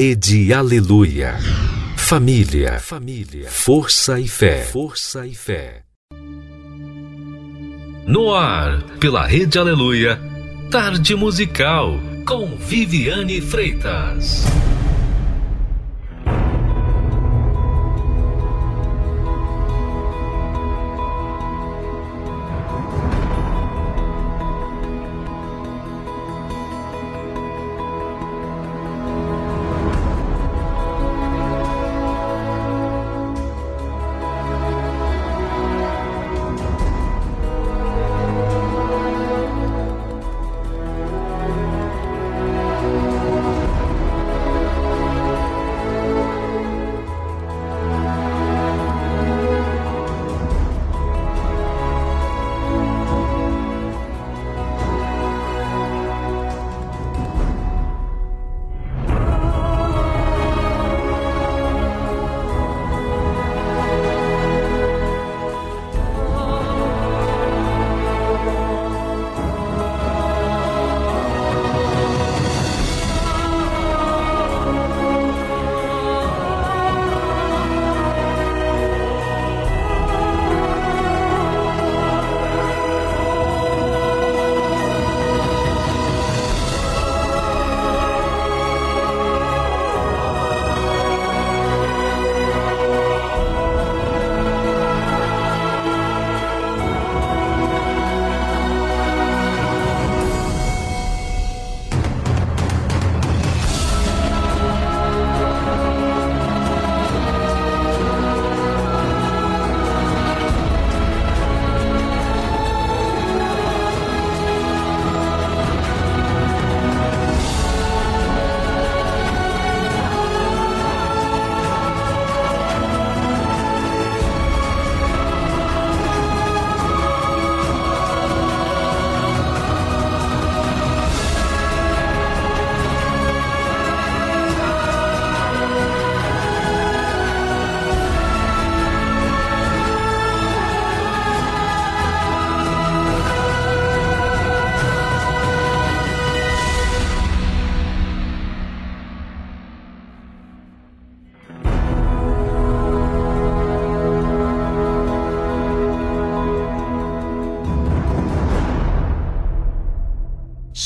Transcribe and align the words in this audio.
Rede 0.00 0.52
Aleluia. 0.52 1.36
Família, 1.96 2.78
família, 2.78 3.50
força 3.50 4.20
e 4.20 4.28
fé, 4.28 4.62
força 4.62 5.26
e 5.26 5.34
fé. 5.34 5.82
No 8.06 8.32
ar, 8.32 8.80
pela 9.00 9.26
Rede 9.26 9.58
Aleluia, 9.58 10.16
Tarde 10.70 11.16
Musical, 11.16 11.98
com 12.24 12.46
Viviane 12.56 13.40
Freitas. 13.40 14.44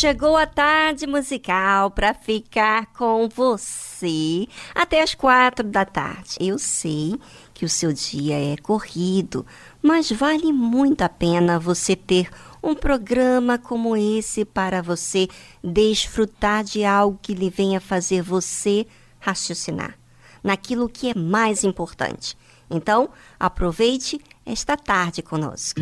Chegou 0.03 0.37
a 0.37 0.47
tarde 0.47 1.07
musical 1.07 1.89
para 1.89 2.13
ficar 2.13 2.87
com 2.87 3.29
você 3.29 4.49
até 4.75 5.01
as 5.01 5.15
quatro 5.15 5.65
da 5.65 5.85
tarde. 5.85 6.39
Eu 6.41 6.59
sei 6.59 7.15
que 7.55 7.65
o 7.65 7.69
seu 7.69 7.93
dia 7.93 8.35
é 8.35 8.57
corrido, 8.57 9.47
mas 9.81 10.11
vale 10.11 10.53
muito 10.53 11.03
a 11.03 11.09
pena 11.09 11.57
você 11.57 11.95
ter 11.95 12.29
um 12.61 12.75
programa 12.75 13.59
como 13.59 13.97
esse 13.97 14.45
para 14.45 14.83
você 14.83 15.29
desfrutar 15.63 16.65
de 16.65 16.85
algo 16.85 17.17
que 17.23 17.33
lhe 17.33 17.49
venha 17.49 17.81
fazer 17.81 18.23
você 18.23 18.89
raciocinar 19.21 19.97
naquilo 20.43 20.89
que 20.89 21.11
é 21.11 21.15
mais 21.15 21.63
importante. 21.63 22.37
Então, 22.69 23.09
aproveite 23.39 24.21
esta 24.45 24.77
tarde 24.77 25.23
conosco. 25.23 25.81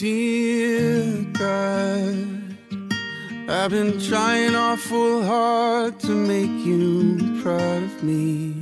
Dear 0.00 1.26
God, 1.34 2.56
I've 3.50 3.70
been 3.70 4.00
trying 4.00 4.56
awful 4.56 5.22
hard 5.22 6.00
to 6.00 6.12
make 6.12 6.64
you 6.64 7.18
proud 7.42 7.82
of 7.82 8.02
me. 8.02 8.54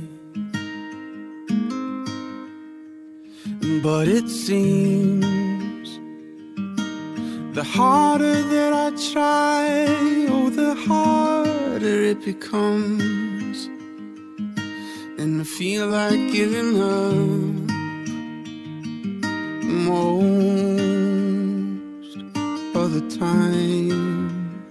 But 3.81 4.09
it 4.09 4.27
seems 4.27 5.87
the 7.55 7.63
harder 7.63 8.41
that 8.41 8.73
I 8.73 8.89
try, 9.13 9.85
oh, 10.27 10.49
the 10.49 10.75
harder 10.75 12.01
it 12.03 12.21
becomes. 12.25 13.69
And 15.17 15.39
I 15.39 15.45
feel 15.45 15.87
like 15.87 16.33
giving 16.33 16.81
up 16.81 17.59
the 19.61 20.88
time. 23.17 24.69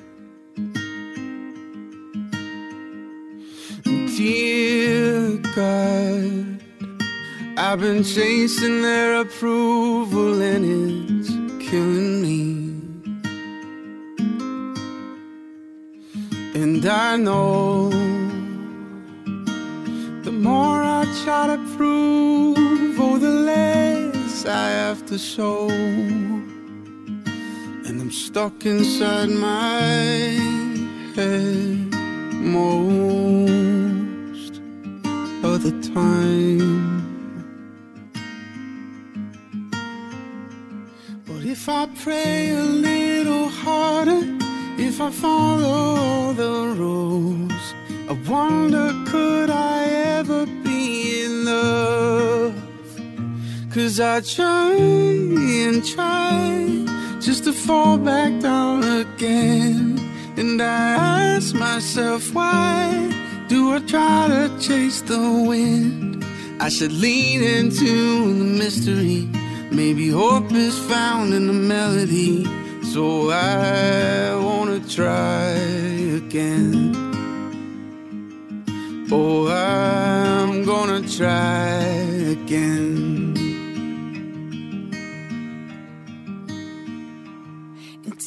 Dear 3.84 5.38
God, 5.54 6.60
I've 7.56 7.81
been 7.81 8.03
chasing 8.04 8.82
their 8.82 9.21
approval 9.21 10.41
and 10.41 10.65
it's 10.65 11.31
killing 11.69 12.22
me. 12.22 12.69
And 16.54 16.84
I 16.87 17.16
know 17.16 17.91
the 20.22 20.32
more 20.32 20.82
I 20.82 21.04
try 21.25 21.47
to 21.48 21.59
prove, 21.77 23.00
oh, 23.00 23.19
the 23.19 23.31
less 23.31 24.47
I 24.47 24.69
have 24.71 25.06
to 25.06 25.19
show. 25.19 25.69
I'm 28.09 28.15
stuck 28.15 28.65
inside 28.65 29.29
my 29.29 29.83
head 31.15 31.93
most 32.41 33.03
of 35.45 35.63
the 35.63 35.72
time. 35.95 37.05
But 41.27 41.45
if 41.45 41.69
I 41.69 41.87
pray 42.03 42.49
a 42.49 42.63
little 42.63 43.49
harder, 43.49 44.22
if 44.78 45.03
I 45.03 45.11
follow 45.11 46.33
the 46.33 46.75
rules, 46.78 47.75
I 48.09 48.15
wonder 48.27 48.91
could 49.07 49.51
I 49.51 49.84
ever 50.16 50.47
be 50.65 51.27
enough? 51.27 52.54
Cause 53.75 54.01
I 54.01 54.22
try 54.22 54.72
and 54.72 55.84
try 55.84 56.69
just 57.20 57.44
to 57.44 57.53
fall 57.53 57.98
back 57.98 58.41
down 58.41 58.84
again. 58.84 59.98
And 60.36 60.60
I 60.62 60.94
ask 61.34 61.54
myself, 61.54 62.32
why 62.32 63.12
do 63.48 63.74
I 63.74 63.80
try 63.80 64.28
to 64.28 64.59
chase 64.60 65.00
the 65.03 65.44
wind? 65.48 66.24
I 66.60 66.68
should 66.68 66.92
lean 66.92 67.42
into 67.42 68.34
the 68.34 68.44
mystery. 68.44 69.28
Maybe 69.70 70.09
hope 70.10 70.53
is 70.53 70.78
found 70.88 71.34
in 71.34 71.47
the 71.47 71.53
melody. 71.53 72.44
So 72.92 73.30
I 73.30 74.34
wanna 74.36 74.80
try 74.80 75.50
again. 76.20 76.94
Oh, 79.10 79.48
I'm 79.48 80.65
gonna 80.65 81.00
try 81.09 81.78
again. 82.36 82.88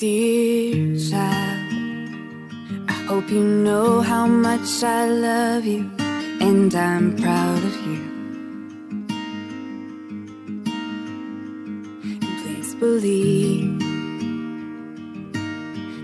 Dear 0.01 0.97
child, 0.97 1.73
I 2.89 2.93
hope 3.07 3.29
you 3.29 3.43
know 3.43 4.01
how 4.01 4.25
much 4.25 4.81
I 4.81 5.05
love 5.05 5.63
you 5.63 5.91
and 5.99 6.73
I'm 6.73 7.15
proud 7.17 7.63
of 7.63 7.75
you. 7.85 8.01
And 12.17 12.31
please 12.41 12.73
believe 12.73 13.77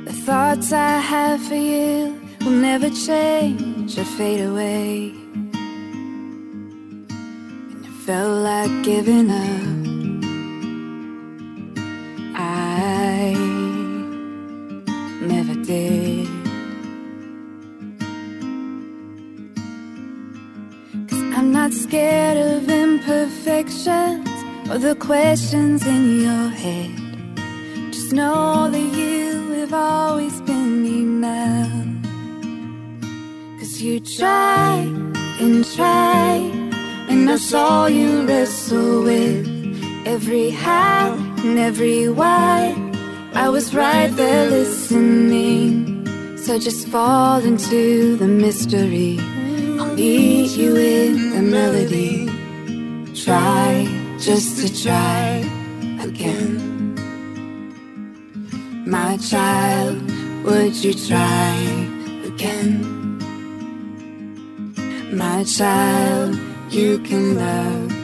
the 0.05 0.13
thoughts 0.27 0.71
I 0.71 0.99
have 0.99 1.41
for 1.41 1.55
you 1.55 2.21
will 2.41 2.51
never 2.51 2.91
change 2.91 3.97
or 3.97 4.05
fade 4.05 4.41
away. 4.45 5.11
And 7.71 7.83
it 7.83 7.95
felt 8.05 8.43
like 8.43 8.83
giving 8.83 9.31
up. 9.31 9.65
I 12.35 13.56
Cause 15.67 15.75
I'm 21.35 21.51
not 21.51 21.73
scared 21.73 22.37
of 22.37 22.69
imperfections 22.69 24.29
or 24.69 24.77
the 24.77 24.95
questions 24.95 25.85
in 25.85 26.21
your 26.21 26.47
head. 26.47 26.91
Just 27.91 28.13
know 28.13 28.69
that 28.71 28.79
you 28.79 29.51
have 29.59 29.73
always 29.73 30.39
been 30.41 30.85
enough. 30.85 31.85
Cause 33.59 33.81
you 33.81 33.99
try 33.99 34.87
and 35.41 35.65
try, 35.75 36.49
and 37.09 37.29
I 37.29 37.35
saw 37.35 37.87
you 37.87 38.25
wrestle 38.25 39.03
with 39.03 39.45
every 40.07 40.51
how 40.51 41.13
and 41.43 41.59
every 41.59 42.07
why. 42.07 42.96
I 43.33 43.49
was 43.49 43.73
right 43.73 44.07
there 44.15 44.49
listening. 44.49 46.07
So 46.37 46.57
just 46.57 46.87
fall 46.87 47.39
into 47.41 48.15
the 48.17 48.27
mystery. 48.27 49.19
I'll 49.79 49.93
meet 49.93 50.51
you 50.57 50.75
in 50.75 51.31
the 51.31 51.41
melody. 51.41 52.25
Try 53.13 53.85
just 54.19 54.59
to 54.61 54.83
try 54.83 55.43
again. 56.01 56.95
My 58.85 59.17
child, 59.17 60.01
would 60.45 60.75
you 60.83 60.93
try 60.93 61.53
again? 62.25 63.17
My 65.11 65.43
child, 65.43 66.39
you 66.69 66.99
can 66.99 67.35
love 67.35 67.96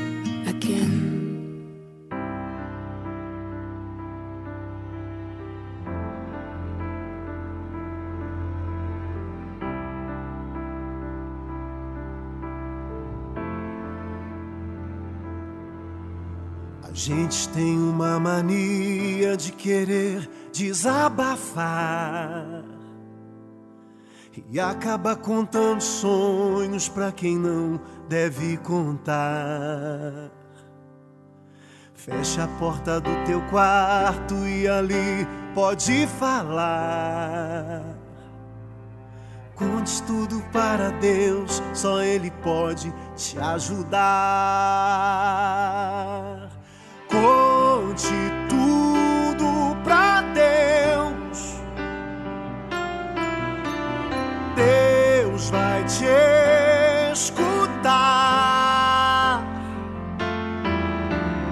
gente 17.03 17.49
tem 17.49 17.77
uma 17.77 18.17
mania 18.17 19.35
de 19.35 19.51
querer 19.51 20.29
desabafar 20.53 21.03
e 24.49 24.57
acaba 24.57 25.13
contando 25.13 25.81
sonhos 25.81 26.87
pra 26.87 27.11
quem 27.11 27.37
não 27.37 27.77
deve 28.07 28.55
contar. 28.57 30.31
Fecha 31.93 32.45
a 32.45 32.47
porta 32.47 33.01
do 33.01 33.11
teu 33.25 33.41
quarto 33.49 34.35
e 34.47 34.65
ali 34.65 35.27
pode 35.53 36.07
falar. 36.07 37.83
Conte 39.55 40.01
tudo 40.03 40.41
para 40.53 40.89
Deus, 40.91 41.61
só 41.73 42.01
Ele 42.01 42.31
pode 42.41 42.93
te 43.17 43.37
ajudar. 43.39 44.03
Conte 47.93 48.09
tudo 48.49 49.77
pra 49.83 50.23
Deus. 50.33 51.61
Deus 54.55 55.51
vai 55.51 55.83
te 55.83 56.05
escutar. 57.13 57.83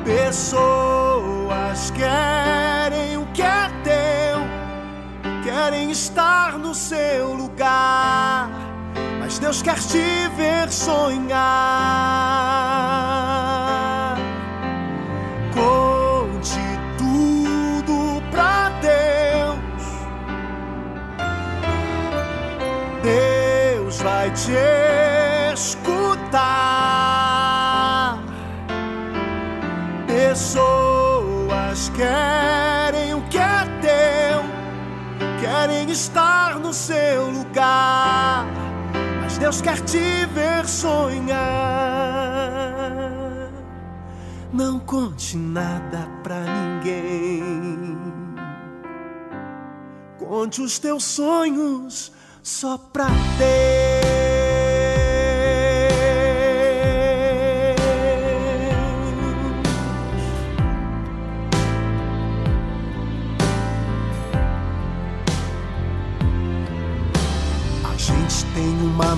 Pessoas 0.04 1.92
querem 1.92 3.18
o 3.18 3.28
que 3.36 3.44
é 3.44 3.70
teu, 3.84 4.40
querem 5.44 5.92
estar 5.92 6.58
no 6.58 6.74
seu 6.74 7.36
lugar, 7.36 8.50
mas 9.20 9.38
Deus 9.38 9.62
quer 9.62 9.78
te 9.78 10.28
ver 10.36 10.72
sonhar. 10.72 12.32
Vai 24.04 24.32
te 24.32 24.52
escutar. 25.54 26.32
Pessoas 30.08 31.90
querem 31.90 33.14
o 33.14 33.22
que 33.30 33.38
é 33.38 33.64
teu, 33.80 34.42
querem 35.40 35.92
estar 35.92 36.58
no 36.58 36.74
seu 36.74 37.30
lugar, 37.30 38.48
mas 39.22 39.38
Deus 39.38 39.62
quer 39.62 39.80
te 39.82 40.26
ver 40.34 40.66
sonhar. 40.68 41.40
Não 44.52 44.80
conte 44.80 45.38
nada 45.38 46.10
pra 46.24 46.40
ninguém. 46.40 47.98
Conte 50.18 50.60
os 50.62 50.80
teus 50.80 51.04
sonhos 51.04 52.12
só 52.42 52.78
pra 52.78 53.06
Deus. 53.38 53.91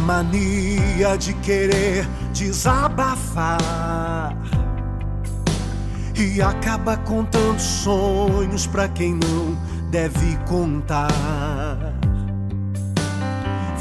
Mania 0.03 1.17
de 1.17 1.33
querer 1.36 2.07
desabafar 2.33 3.57
e 6.15 6.41
acaba 6.41 6.98
contando 6.98 7.60
sonhos 7.60 8.67
pra 8.67 8.88
quem 8.89 9.13
não 9.13 9.57
deve 9.89 10.38
contar. 10.48 11.10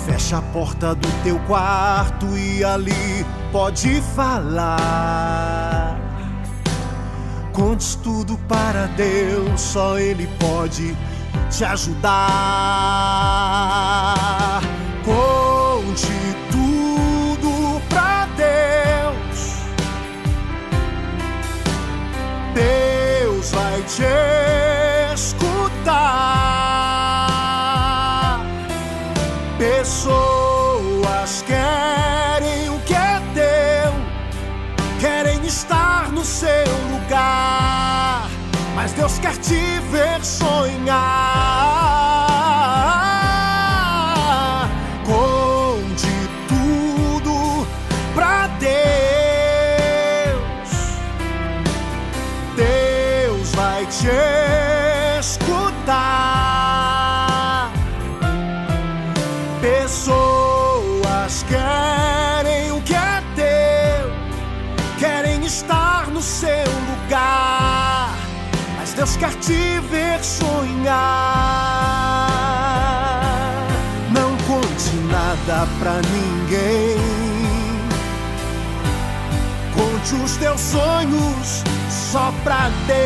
Fecha 0.06 0.38
a 0.38 0.42
porta 0.42 0.94
do 0.94 1.08
teu 1.22 1.38
quarto 1.40 2.26
e 2.36 2.64
ali 2.64 3.26
pode 3.50 4.00
falar. 4.14 5.98
Conte 7.52 7.98
tudo 7.98 8.38
para 8.48 8.86
Deus, 8.96 9.60
só 9.60 9.98
Ele 9.98 10.26
pode 10.38 10.96
te 11.50 11.64
ajudar. 11.64 12.12
Tudo 15.94 16.61
pra 75.78 76.00
ninguém. 76.02 76.96
Conte 79.74 80.14
os 80.14 80.36
teus 80.36 80.60
sonhos 80.60 81.62
só 81.88 82.32
pra 82.44 82.70
Deus. 82.86 83.02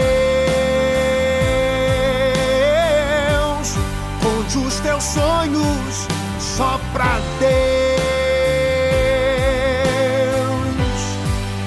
Conte 4.23 4.59
os 4.59 4.81
teus 4.81 5.05
sonhos 5.05 6.09
só 6.39 6.81
pra 6.93 7.21
Deus. 7.41 7.57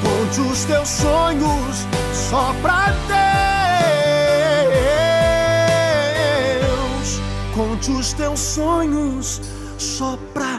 Conte 0.04 0.42
os 0.42 0.64
teus 0.66 0.90
sonhos 0.90 1.88
só 2.14 2.54
pra 2.62 2.94
Deus. 6.60 7.20
Conte 7.56 7.92
os 7.92 8.14
teus 8.14 8.40
sonhos 8.40 9.42
só 9.78 10.18
pra 10.34 10.59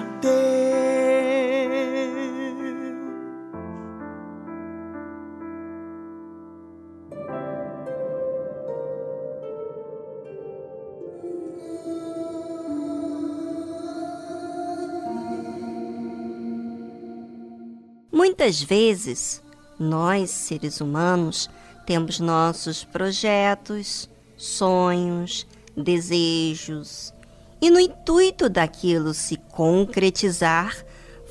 Muitas 18.40 18.62
vezes, 18.62 19.42
nós, 19.78 20.30
seres 20.30 20.80
humanos, 20.80 21.50
temos 21.84 22.18
nossos 22.18 22.82
projetos, 22.82 24.08
sonhos, 24.34 25.46
desejos, 25.76 27.12
e 27.60 27.68
no 27.68 27.78
intuito 27.78 28.48
daquilo 28.48 29.12
se 29.12 29.36
concretizar, 29.36 30.74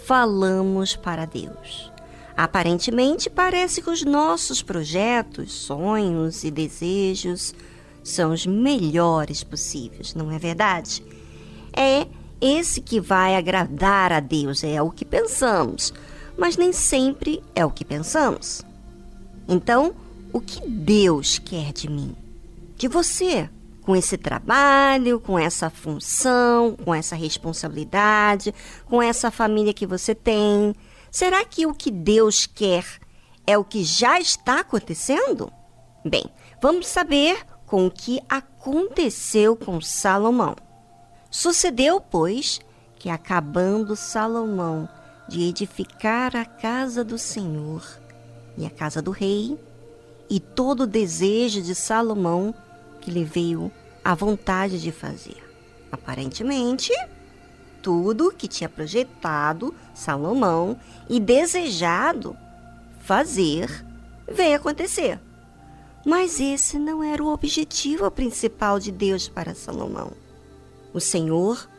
falamos 0.05 0.95
para 0.95 1.25
Deus. 1.25 1.91
Aparentemente, 2.37 3.27
parece 3.27 3.81
que 3.81 3.89
os 3.89 4.05
nossos 4.05 4.61
projetos, 4.61 5.51
sonhos 5.51 6.43
e 6.43 6.51
desejos 6.51 7.55
são 8.03 8.31
os 8.31 8.45
melhores 8.45 9.43
possíveis, 9.43 10.13
não 10.13 10.31
é 10.31 10.37
verdade? 10.37 11.03
É 11.75 12.05
esse 12.39 12.79
que 12.79 13.01
vai 13.01 13.35
agradar 13.35 14.13
a 14.13 14.19
Deus, 14.19 14.63
é 14.63 14.79
o 14.79 14.91
que 14.91 15.03
pensamos 15.03 15.91
mas 16.39 16.55
nem 16.55 16.71
sempre 16.71 17.43
é 17.53 17.65
o 17.65 17.69
que 17.69 17.83
pensamos. 17.83 18.61
Então, 19.47 19.93
o 20.31 20.39
que 20.39 20.65
Deus 20.67 21.37
quer 21.37 21.73
de 21.73 21.89
mim? 21.89 22.15
De 22.77 22.87
você, 22.87 23.49
com 23.81 23.95
esse 23.95 24.17
trabalho, 24.17 25.19
com 25.19 25.37
essa 25.37 25.69
função, 25.69 26.77
com 26.85 26.95
essa 26.95 27.15
responsabilidade, 27.15 28.53
com 28.85 29.01
essa 29.01 29.29
família 29.29 29.73
que 29.73 29.85
você 29.85 30.15
tem? 30.15 30.73
Será 31.11 31.43
que 31.43 31.65
o 31.65 31.73
que 31.73 31.91
Deus 31.91 32.45
quer 32.45 32.85
é 33.45 33.57
o 33.57 33.63
que 33.63 33.83
já 33.83 34.19
está 34.19 34.61
acontecendo? 34.61 35.51
Bem, 36.05 36.23
vamos 36.61 36.87
saber 36.87 37.43
com 37.65 37.87
o 37.87 37.91
que 37.91 38.21
aconteceu 38.29 39.55
com 39.55 39.81
Salomão. 39.81 40.55
Sucedeu, 41.29 41.99
pois, 41.99 42.61
que 42.97 43.09
acabando 43.09 43.95
Salomão 43.95 44.87
de 45.29 45.43
edificar 45.43 46.35
a 46.35 46.43
casa 46.43 47.03
do 47.03 47.17
Senhor 47.17 47.85
e 48.57 48.65
a 48.65 48.69
casa 48.69 49.01
do 49.01 49.11
rei, 49.11 49.57
e 50.29 50.39
todo 50.39 50.81
o 50.81 50.87
desejo 50.87 51.61
de 51.61 51.73
Salomão 51.75 52.53
que 52.99 53.11
lhe 53.11 53.23
veio 53.23 53.71
a 54.03 54.15
vontade 54.15 54.81
de 54.81 54.91
fazer. 54.91 55.37
Aparentemente, 55.91 56.91
tudo 57.81 58.33
que 58.35 58.47
tinha 58.47 58.67
projetado 58.67 59.73
Salomão 59.93 60.77
e 61.07 61.19
desejado 61.19 62.35
fazer 62.99 63.85
veio 64.27 64.55
acontecer. 64.55 65.19
Mas 66.05 66.39
esse 66.39 66.79
não 66.79 67.03
era 67.03 67.23
o 67.23 67.31
objetivo 67.31 68.09
principal 68.09 68.79
de 68.79 68.91
Deus 68.91 69.27
para 69.27 69.55
Salomão. 69.55 70.11
O 70.93 70.99
Senhor 70.99 71.69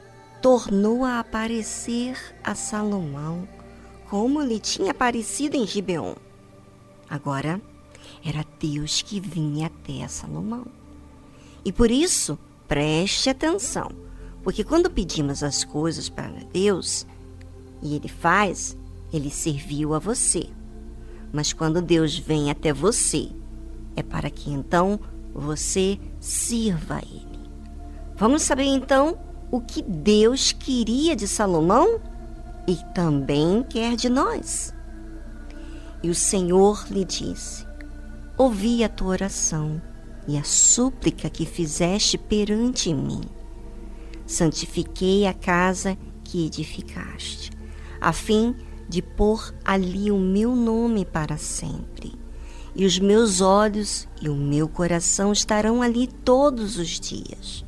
tornou 0.41 1.05
a 1.05 1.21
aparecer 1.21 2.17
a 2.43 2.55
Salomão 2.55 3.47
como 4.09 4.43
lhe 4.43 4.59
tinha 4.59 4.91
aparecido 4.91 5.57
em 5.57 5.67
Gibeon. 5.67 6.15
Agora 7.09 7.61
era 8.25 8.45
Deus 8.59 9.03
que 9.03 9.21
vinha 9.21 9.67
até 9.67 10.07
Salomão. 10.09 10.67
E 11.65 11.73
por 11.73 11.91
isso, 11.91 12.39
preste 12.67 13.31
atenção, 13.31 13.91
porque 14.43 14.65
quando 14.65 14.91
pedimos 14.91 15.43
as 15.43 15.63
coisas 15.63 16.09
para 16.09 16.45
Deus 16.53 17.07
e 17.83 17.95
Ele 17.95 18.09
faz, 18.09 18.77
Ele 19.13 19.31
serviu 19.31 19.95
a 19.95 19.99
você. 19.99 20.49
Mas 21.33 21.53
quando 21.53 21.83
Deus 21.83 22.19
vem 22.19 22.51
até 22.51 22.73
você, 22.73 23.31
é 23.95 24.03
para 24.03 24.31
que 24.31 24.51
então 24.51 24.99
você 25.33 26.01
sirva 26.19 26.97
a 26.97 27.03
Ele. 27.03 27.41
Vamos 28.17 28.43
saber 28.43 28.65
então 28.65 29.19
o 29.51 29.61
que 29.61 29.83
Deus 29.83 30.53
queria 30.53 31.17
de 31.17 31.27
Salomão 31.27 32.01
e 32.67 32.77
também 32.95 33.65
quer 33.69 33.97
de 33.97 34.09
nós. 34.09 34.73
E 36.03 36.09
o 36.09 36.15
Senhor 36.15 36.87
lhe 36.91 37.05
disse: 37.05 37.67
Ouvi 38.37 38.85
a 38.85 38.89
tua 38.89 39.09
oração 39.09 39.83
e 40.27 40.39
a 40.39 40.45
súplica 40.45 41.29
que 41.29 41.45
fizeste 41.45 42.17
perante 42.17 42.95
mim. 42.95 43.23
Santifiquei 44.27 45.27
a 45.27 45.35
casa 45.35 45.99
que 46.23 46.47
edificaste, 46.47 47.51
a 48.01 48.13
fim 48.13 48.55
de 48.89 49.03
pôr 49.03 49.55
ali 49.65 50.11
o 50.11 50.19
meu 50.19 50.55
nome 50.55 51.05
para 51.05 51.37
sempre. 51.37 52.13
E 52.75 52.87
os 52.87 52.99
meus 53.01 53.41
olhos 53.41 54.07
e 54.23 54.29
o 54.29 54.35
meu 54.35 54.69
coração 54.69 55.33
estarão 55.33 55.83
ali 55.83 56.07
todos 56.07 56.79
os 56.79 57.01
dias. 57.01 57.65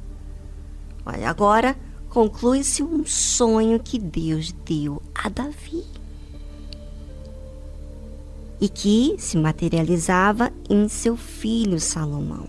Olha, 1.05 1.29
agora 1.29 1.77
conclui-se 2.09 2.83
um 2.83 3.05
sonho 3.05 3.81
que 3.81 3.99
Deus 3.99 4.53
deu 4.65 5.03
a 5.15 5.29
Davi 5.29 5.85
e 8.61 8.69
que 8.69 9.17
se 9.19 9.37
materializava 9.37 10.53
em 10.71 10.89
seu 10.89 11.17
filho 11.17 11.81
Salomão, 11.81 12.47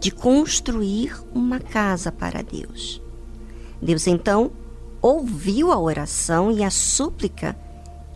de 0.00 0.10
construir 0.10 1.14
uma 1.34 1.60
casa 1.60 2.10
para 2.10 2.42
Deus. 2.42 3.02
Deus 3.82 4.06
então 4.06 4.50
ouviu 5.02 5.70
a 5.70 5.78
oração 5.78 6.50
e 6.50 6.64
a 6.64 6.70
súplica 6.70 7.54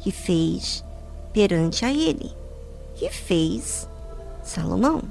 que 0.01 0.11
fez 0.11 0.83
perante 1.33 1.85
a 1.85 1.93
ele, 1.93 2.33
que 2.95 3.11
fez 3.11 3.87
Salomão 4.43 5.03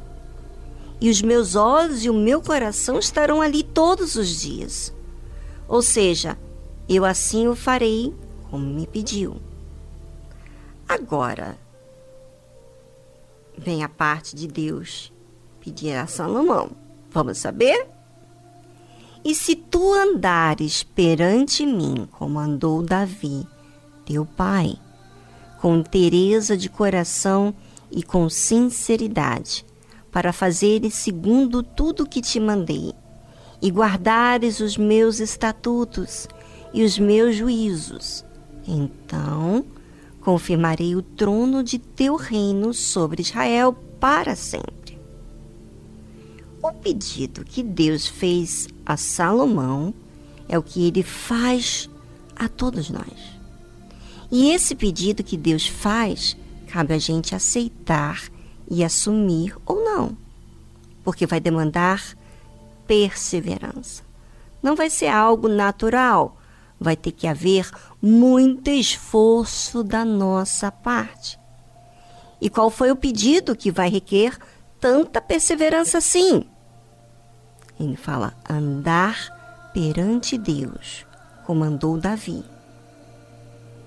e 1.01 1.09
os 1.09 1.21
meus 1.21 1.55
olhos 1.55 2.05
e 2.05 2.09
o 2.09 2.13
meu 2.13 2.41
coração 2.41 2.99
estarão 2.99 3.41
ali 3.41 3.63
todos 3.63 4.15
os 4.15 4.39
dias. 4.39 4.93
Ou 5.67 5.81
seja, 5.81 6.37
eu 6.87 7.03
assim 7.03 7.47
o 7.47 7.55
farei 7.55 8.13
como 8.51 8.65
me 8.65 8.85
pediu. 8.85 9.37
Agora, 10.87 11.57
vem 13.57 13.83
a 13.83 13.89
parte 13.89 14.35
de 14.35 14.47
Deus 14.47 15.11
pedir 15.59 15.95
a 15.95 16.05
Salomão. 16.05 16.71
Vamos 17.09 17.39
saber? 17.39 17.87
E 19.23 19.33
se 19.33 19.55
tu 19.55 19.93
andares 19.93 20.83
perante 20.83 21.65
mim, 21.65 22.07
como 22.11 22.39
andou 22.39 22.83
Davi, 22.83 23.47
teu 24.05 24.25
pai, 24.25 24.77
com 25.59 25.81
tereza 25.81 26.57
de 26.57 26.69
coração 26.69 27.53
e 27.89 28.03
com 28.03 28.29
sinceridade, 28.29 29.65
para 30.11 30.33
fazeres 30.33 30.93
segundo 30.93 31.63
tudo 31.63 32.07
que 32.07 32.21
te 32.21 32.39
mandei, 32.39 32.93
e 33.61 33.69
guardares 33.69 34.59
os 34.59 34.77
meus 34.77 35.19
estatutos 35.19 36.27
e 36.73 36.83
os 36.83 36.99
meus 36.99 37.35
juízos. 37.35 38.25
Então 38.67 39.65
confirmarei 40.19 40.95
o 40.95 41.01
trono 41.01 41.63
de 41.63 41.79
teu 41.79 42.15
reino 42.15 42.73
sobre 42.73 43.21
Israel 43.21 43.73
para 43.99 44.35
sempre. 44.35 44.99
O 46.61 46.71
pedido 46.73 47.43
que 47.43 47.63
Deus 47.63 48.05
fez 48.05 48.67
a 48.85 48.95
Salomão 48.95 49.93
é 50.47 50.57
o 50.57 50.63
que 50.63 50.85
ele 50.85 51.01
faz 51.01 51.89
a 52.35 52.47
todos 52.47 52.89
nós. 52.89 53.41
E 54.31 54.51
esse 54.51 54.75
pedido 54.75 55.23
que 55.23 55.35
Deus 55.35 55.65
faz, 55.65 56.37
cabe 56.67 56.93
a 56.93 56.97
gente 56.97 57.33
aceitar 57.33 58.29
e 58.71 58.85
assumir 58.85 59.53
ou 59.65 59.83
não, 59.83 60.17
porque 61.03 61.25
vai 61.25 61.41
demandar 61.41 62.01
perseverança. 62.87 64.01
Não 64.63 64.77
vai 64.77 64.89
ser 64.89 65.07
algo 65.07 65.49
natural, 65.49 66.37
vai 66.79 66.95
ter 66.95 67.11
que 67.11 67.27
haver 67.27 67.69
muito 68.01 68.69
esforço 68.69 69.83
da 69.83 70.05
nossa 70.05 70.71
parte. 70.71 71.37
E 72.39 72.49
qual 72.49 72.69
foi 72.69 72.89
o 72.91 72.95
pedido 72.95 73.57
que 73.57 73.69
vai 73.69 73.89
requer 73.89 74.37
tanta 74.79 75.19
perseverança 75.19 75.97
assim? 75.97 76.45
Ele 77.77 77.97
fala 77.97 78.33
andar 78.49 79.69
perante 79.73 80.37
Deus, 80.37 81.05
comandou 81.45 81.97
Davi. 81.97 82.41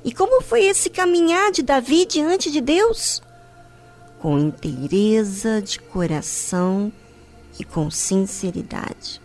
E 0.04 0.12
como 0.12 0.42
foi 0.42 0.66
esse 0.66 0.90
caminhar 0.90 1.50
de 1.50 1.62
Davi 1.62 2.04
diante 2.04 2.50
de 2.50 2.60
Deus? 2.60 3.22
Com 4.24 4.38
inteireza 4.38 5.60
de 5.60 5.78
coração 5.78 6.90
e 7.60 7.62
com 7.62 7.90
sinceridade. 7.90 9.20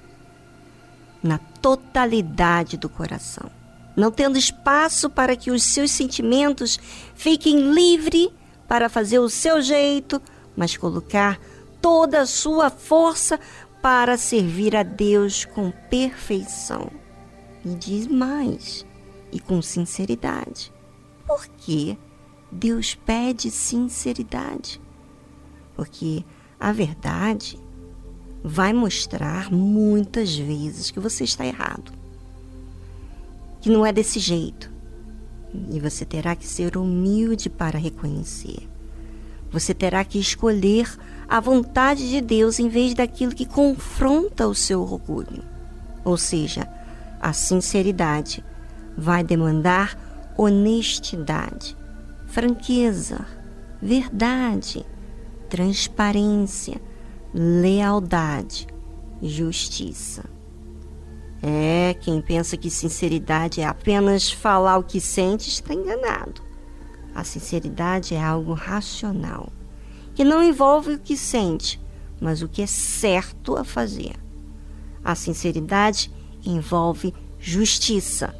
Na 1.23 1.37
totalidade 1.37 2.75
do 2.75 2.89
coração. 2.89 3.49
Não 3.95 4.11
tendo 4.11 4.37
espaço 4.37 5.09
para 5.09 5.37
que 5.37 5.51
os 5.51 5.63
seus 5.63 5.91
sentimentos 5.91 6.77
fiquem 7.15 7.71
livres 7.71 8.27
para 8.67 8.89
fazer 8.89 9.19
o 9.19 9.29
seu 9.29 9.61
jeito, 9.61 10.21
mas 10.53 10.75
colocar 10.75 11.39
toda 11.81 12.19
a 12.19 12.25
sua 12.25 12.69
força 12.69 13.39
para 13.81 14.17
servir 14.17 14.75
a 14.75 14.83
Deus 14.83 15.45
com 15.45 15.71
perfeição. 15.89 16.91
E 17.63 17.69
diz 17.69 18.05
mais 18.05 18.85
e 19.31 19.39
com 19.39 19.61
sinceridade. 19.61 20.73
Porque 21.25 21.97
Deus 22.51 22.95
pede 22.95 23.49
sinceridade. 23.49 24.88
Porque 25.79 26.25
a 26.59 26.73
verdade 26.73 27.57
vai 28.43 28.73
mostrar 28.73 29.49
muitas 29.49 30.35
vezes 30.35 30.91
que 30.91 30.99
você 30.99 31.23
está 31.23 31.45
errado. 31.45 31.93
Que 33.61 33.69
não 33.69 33.85
é 33.85 33.93
desse 33.93 34.19
jeito. 34.19 34.69
E 35.71 35.79
você 35.79 36.03
terá 36.03 36.35
que 36.35 36.45
ser 36.45 36.75
humilde 36.75 37.49
para 37.49 37.79
reconhecer. 37.79 38.67
Você 39.53 39.73
terá 39.73 40.03
que 40.03 40.19
escolher 40.19 40.93
a 41.29 41.39
vontade 41.39 42.09
de 42.09 42.19
Deus 42.19 42.59
em 42.59 42.67
vez 42.67 42.93
daquilo 42.93 43.33
que 43.33 43.45
confronta 43.45 44.49
o 44.49 44.53
seu 44.53 44.81
orgulho. 44.81 45.45
Ou 46.03 46.17
seja, 46.17 46.67
a 47.21 47.31
sinceridade 47.31 48.43
vai 48.97 49.23
demandar 49.23 49.97
honestidade, 50.37 51.77
franqueza, 52.27 53.25
verdade, 53.81 54.85
transparência, 55.49 56.79
lealdade, 57.33 58.67
justiça. 59.21 60.23
É, 61.41 61.95
quem 61.99 62.21
pensa 62.21 62.55
que 62.55 62.69
sinceridade 62.69 63.61
é 63.61 63.65
apenas 63.65 64.29
falar 64.29 64.77
o 64.77 64.83
que 64.83 65.01
sente 65.01 65.49
está 65.49 65.73
enganado. 65.73 66.41
A 67.15 67.23
sinceridade 67.23 68.13
é 68.13 68.23
algo 68.23 68.53
racional, 68.53 69.51
que 70.13 70.23
não 70.23 70.43
envolve 70.43 70.93
o 70.93 70.99
que 70.99 71.17
sente, 71.17 71.81
mas 72.21 72.41
o 72.41 72.47
que 72.47 72.61
é 72.61 72.67
certo 72.67 73.55
a 73.55 73.63
fazer. 73.63 74.15
A 75.03 75.15
sinceridade 75.15 76.11
envolve 76.45 77.13
justiça, 77.39 78.35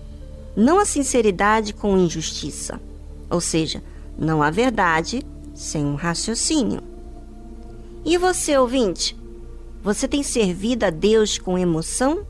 não 0.56 0.78
a 0.78 0.86
sinceridade 0.86 1.74
com 1.74 1.98
injustiça. 1.98 2.82
Ou 3.30 3.40
seja, 3.40 3.82
não 4.18 4.44
há 4.44 4.50
verdade 4.50 5.24
sem 5.54 5.86
um 5.86 5.96
raciocínio. 5.96 6.82
E 8.10 8.18
você, 8.18 8.58
ouvinte? 8.58 9.16
Você 9.84 10.08
tem 10.08 10.24
servido 10.24 10.84
a 10.84 10.90
Deus 10.90 11.38
com 11.38 11.60
emoção? 11.60 12.26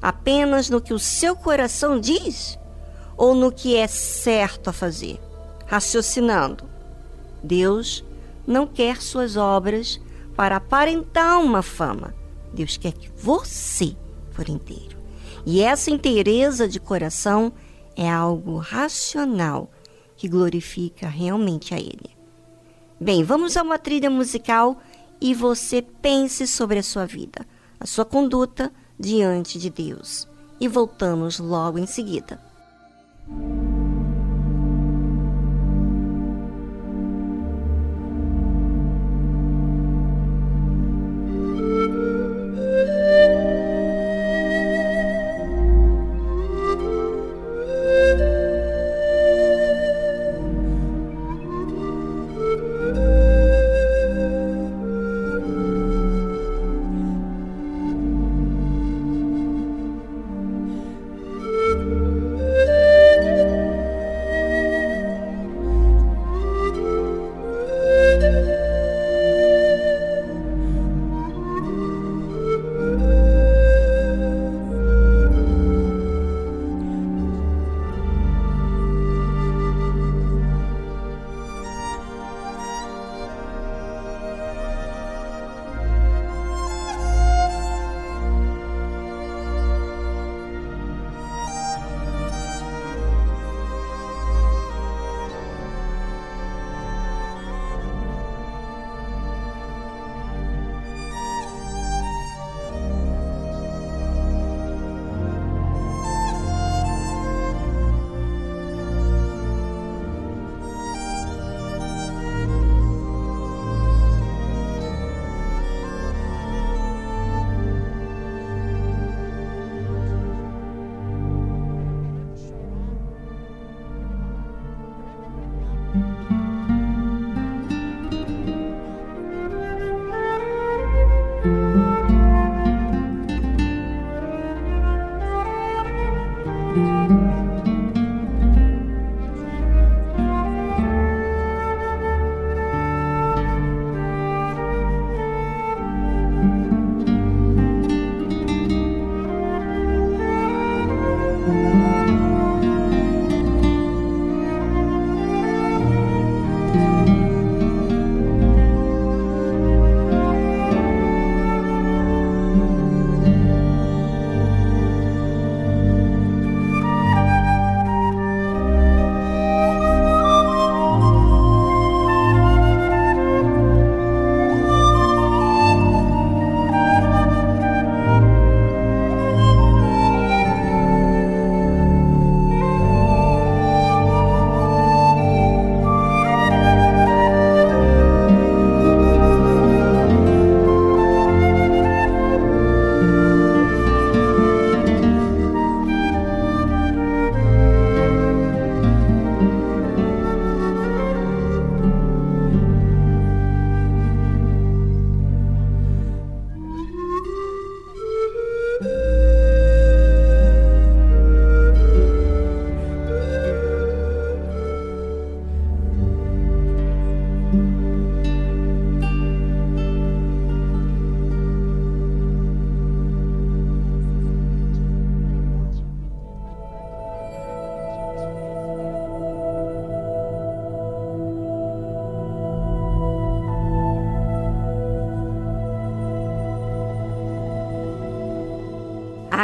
Apenas 0.00 0.70
no 0.70 0.80
que 0.80 0.94
o 0.94 1.00
seu 1.00 1.34
coração 1.34 1.98
diz? 1.98 2.56
Ou 3.16 3.34
no 3.34 3.50
que 3.50 3.74
é 3.74 3.88
certo 3.88 4.70
a 4.70 4.72
fazer? 4.72 5.18
Raciocinando. 5.66 6.62
Deus 7.42 8.04
não 8.46 8.68
quer 8.68 9.02
suas 9.02 9.36
obras 9.36 10.00
para 10.36 10.54
aparentar 10.54 11.40
uma 11.40 11.60
fama. 11.60 12.14
Deus 12.54 12.76
quer 12.76 12.92
que 12.92 13.10
você 13.10 13.96
por 14.32 14.48
inteiro. 14.48 14.96
E 15.44 15.60
essa 15.60 15.90
inteireza 15.90 16.68
de 16.68 16.78
coração 16.78 17.52
é 17.96 18.08
algo 18.08 18.58
racional 18.58 19.72
que 20.16 20.28
glorifica 20.28 21.08
realmente 21.08 21.74
a 21.74 21.80
Ele. 21.80 22.16
Bem, 23.00 23.24
vamos 23.24 23.56
a 23.56 23.62
uma 23.62 23.78
trilha 23.78 24.08
musical 24.08 24.78
e 25.20 25.34
você 25.34 25.82
pense 25.82 26.46
sobre 26.46 26.78
a 26.78 26.82
sua 26.82 27.06
vida, 27.06 27.46
a 27.78 27.86
sua 27.86 28.04
conduta 28.04 28.72
diante 28.98 29.58
de 29.58 29.70
Deus. 29.70 30.26
E 30.60 30.68
voltamos 30.68 31.38
logo 31.38 31.78
em 31.78 31.86
seguida. 31.86 32.40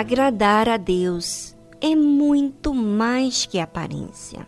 Agradar 0.07 0.69
a 0.69 0.77
Deus 0.77 1.57
é 1.81 1.97
muito 1.97 2.73
mais 2.73 3.45
que 3.45 3.59
aparência. 3.59 4.47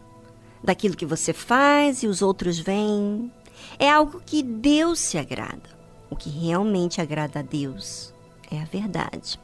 Daquilo 0.63 0.97
que 0.97 1.05
você 1.05 1.33
faz 1.33 2.05
e 2.05 2.07
os 2.07 2.23
outros 2.23 2.61
veem, 2.61 3.29
é 3.77 3.91
algo 3.91 4.23
que 4.25 4.41
Deus 4.41 5.01
se 5.01 5.19
agrada. 5.19 5.69
O 6.09 6.15
que 6.15 6.31
realmente 6.31 7.01
agrada 7.01 7.41
a 7.41 7.43
Deus 7.43 8.15
é 8.49 8.61
a 8.61 8.67
verdade. 8.67 9.37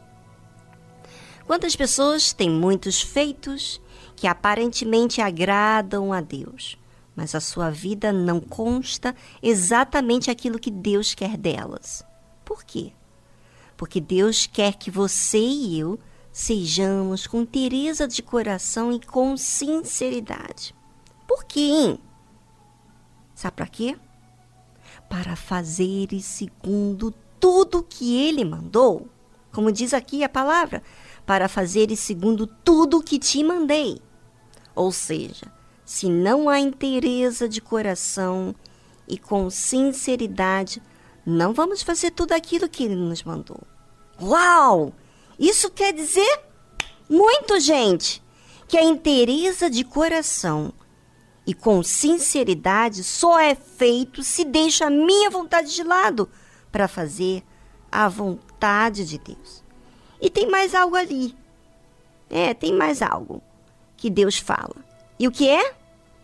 Quantas 1.48 1.74
pessoas 1.74 2.33
têm 2.33 2.48
muitos 2.48 3.03
feitos 3.03 3.81
que 4.14 4.29
aparentemente 4.29 5.20
agradam 5.20 6.12
a 6.12 6.20
Deus, 6.20 6.79
mas 7.16 7.35
a 7.35 7.40
sua 7.40 7.70
vida 7.70 8.12
não 8.12 8.38
consta 8.38 9.16
exatamente 9.42 10.31
aquilo 10.31 10.61
que 10.61 10.70
Deus 10.70 11.12
quer 11.12 11.37
delas. 11.37 12.07
Por 12.44 12.62
quê? 12.62 12.92
Porque 13.77 14.01
Deus 14.01 14.47
quer 14.47 14.75
que 14.75 14.91
você 14.91 15.39
e 15.39 15.79
eu 15.79 15.99
sejamos 16.33 17.27
com 17.27 17.45
tereza 17.45 18.09
de 18.09 18.23
coração 18.23 18.93
e 18.93 19.01
com 19.01 19.37
sinceridade. 19.37 20.75
Por 21.27 21.45
quê? 21.45 21.99
Sabe 23.35 23.57
para 23.57 23.67
quê? 23.67 23.97
Para 25.09 25.37
fazeres 25.37 26.25
segundo 26.25 27.13
tudo 27.39 27.83
que 27.83 28.17
ele 28.17 28.45
mandou. 28.45 29.09
Como 29.53 29.71
diz 29.71 29.95
aqui 29.95 30.25
a 30.25 30.29
palavra, 30.29 30.83
para 31.25 31.49
fazeres 31.49 32.01
segundo 32.01 32.47
tudo 32.47 33.03
que 33.03 33.19
te 33.19 33.43
mandei. 33.45 34.01
Ou 34.75 34.91
seja, 34.91 35.53
se 35.85 36.09
não 36.09 36.49
há 36.49 36.59
inteireza 36.59 37.49
de 37.49 37.61
coração 37.61 38.55
e 39.07 39.19
com 39.19 39.49
sinceridade, 39.51 40.83
não 41.25 41.53
vamos 41.53 41.83
fazer 41.83 42.11
tudo 42.11 42.33
aquilo 42.33 42.69
que 42.69 42.85
ele 42.85 42.97
nos 42.97 43.23
mandou. 43.23 43.61
Uau! 44.21 44.93
Isso 45.39 45.71
quer 45.71 45.93
dizer 45.93 46.41
muito, 47.09 47.59
gente, 47.61 48.23
que 48.69 48.77
a 48.77 48.85
inteireza 48.85 49.69
de 49.69 49.85
coração 49.85 50.73
e 51.47 51.53
com 51.53 51.83
sinceridade 51.83 53.05
só 53.05 53.39
é 53.39 53.55
feito 53.55 54.23
se 54.23 54.45
deixa 54.45 54.87
a 54.87 54.91
minha 54.91 55.31
vontade 55.31 55.75
de 55.75 55.83
lado 55.83 56.29
para 56.73 56.89
fazer 56.89 57.43
a 57.91 58.09
vontade 58.09 59.07
de 59.07 59.19
Deus. 59.19 59.63
E 60.21 60.31
tem 60.31 60.51
mais 60.51 60.75
algo 60.75 60.97
ali. 60.97 61.37
É, 62.31 62.55
tem 62.55 62.73
mais 62.73 63.03
algo 63.03 63.43
que 63.97 64.09
Deus 64.09 64.39
fala. 64.39 64.75
E 65.19 65.29
o 65.29 65.31
que 65.31 65.49
é? 65.49 65.75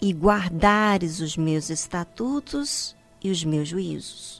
E 0.01 0.13
guardares 0.13 1.21
os 1.21 1.37
meus 1.37 1.69
estatutos 1.69 2.97
e 3.23 3.31
os 3.31 3.45
meus 3.45 3.69
juízos. 3.69 4.40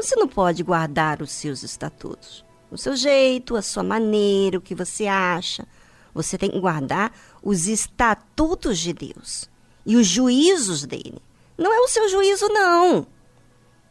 Você 0.00 0.16
não 0.16 0.26
pode 0.26 0.62
guardar 0.62 1.20
os 1.20 1.30
seus 1.30 1.62
estatutos. 1.62 2.42
O 2.70 2.78
seu 2.78 2.96
jeito, 2.96 3.54
a 3.54 3.60
sua 3.60 3.82
maneira, 3.82 4.56
o 4.56 4.60
que 4.60 4.74
você 4.74 5.06
acha. 5.06 5.66
Você 6.14 6.38
tem 6.38 6.50
que 6.50 6.58
guardar 6.58 7.12
os 7.42 7.68
estatutos 7.68 8.78
de 8.78 8.94
Deus 8.94 9.50
e 9.84 9.96
os 9.96 10.06
juízos 10.06 10.86
dele. 10.86 11.20
Não 11.56 11.70
é 11.70 11.80
o 11.80 11.88
seu 11.88 12.08
juízo, 12.08 12.48
não. 12.48 13.06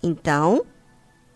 Então, 0.02 0.66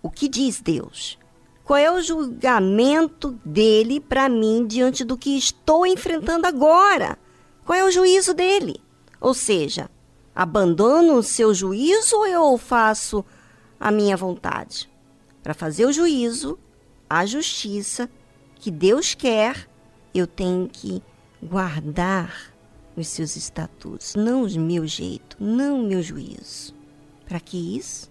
o 0.02 0.10
que 0.10 0.28
diz 0.28 0.60
Deus? 0.60 1.20
Qual 1.64 1.78
é 1.78 1.92
o 1.92 2.02
julgamento 2.02 3.40
dele 3.46 4.00
para 4.00 4.28
mim 4.28 4.66
diante 4.66 5.04
do 5.04 5.16
que 5.16 5.38
estou 5.38 5.86
enfrentando 5.86 6.48
agora? 6.48 7.16
Qual 7.64 7.78
é 7.78 7.84
o 7.84 7.92
juízo 7.92 8.34
dele? 8.34 8.82
Ou 9.22 9.36
seja, 9.36 9.88
abandono 10.34 11.14
o 11.14 11.24
seu 11.24 11.54
juízo 11.54 12.16
ou 12.16 12.26
eu 12.26 12.58
faço 12.58 13.24
a 13.84 13.92
minha 13.92 14.16
vontade? 14.16 14.90
Para 15.44 15.54
fazer 15.54 15.86
o 15.86 15.92
juízo, 15.92 16.58
a 17.10 17.26
justiça 17.26 18.10
que 18.56 18.72
Deus 18.72 19.14
quer, 19.14 19.70
eu 20.16 20.26
tenho 20.26 20.70
que 20.72 21.04
guardar 21.42 22.54
os 22.96 23.10
seus 23.10 23.36
estatutos, 23.36 24.16
não 24.16 24.46
o 24.46 24.60
meu 24.60 24.88
jeito, 24.88 25.36
não 25.38 25.82
o 25.82 25.84
meu 25.84 26.02
juízo. 26.02 26.74
Para 27.26 27.42
que 27.42 27.78
isso? 27.78 28.10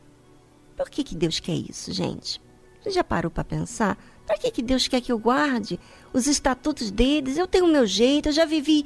Por 0.77 0.91
que, 0.91 1.03
que 1.03 1.17
Deus 1.17 1.41
quer 1.41 1.55
isso, 1.55 1.91
gente? 1.91 2.39
Você 2.83 2.91
já 2.91 3.03
parou 3.03 3.31
para 3.31 3.43
pensar? 3.43 3.97
Para 4.27 4.37
que, 4.37 4.51
que 4.51 4.63
Deus 4.63 4.87
quer 4.87 5.01
que 5.01 5.11
eu 5.11 5.19
guarde 5.19 5.81
os 6.13 6.27
estatutos 6.27 6.91
deles? 6.91 7.39
Eu 7.39 7.47
tenho 7.47 7.65
o 7.65 7.73
meu 7.73 7.87
jeito, 7.87 8.29
eu 8.29 8.33
já 8.33 8.45
vivi 8.45 8.85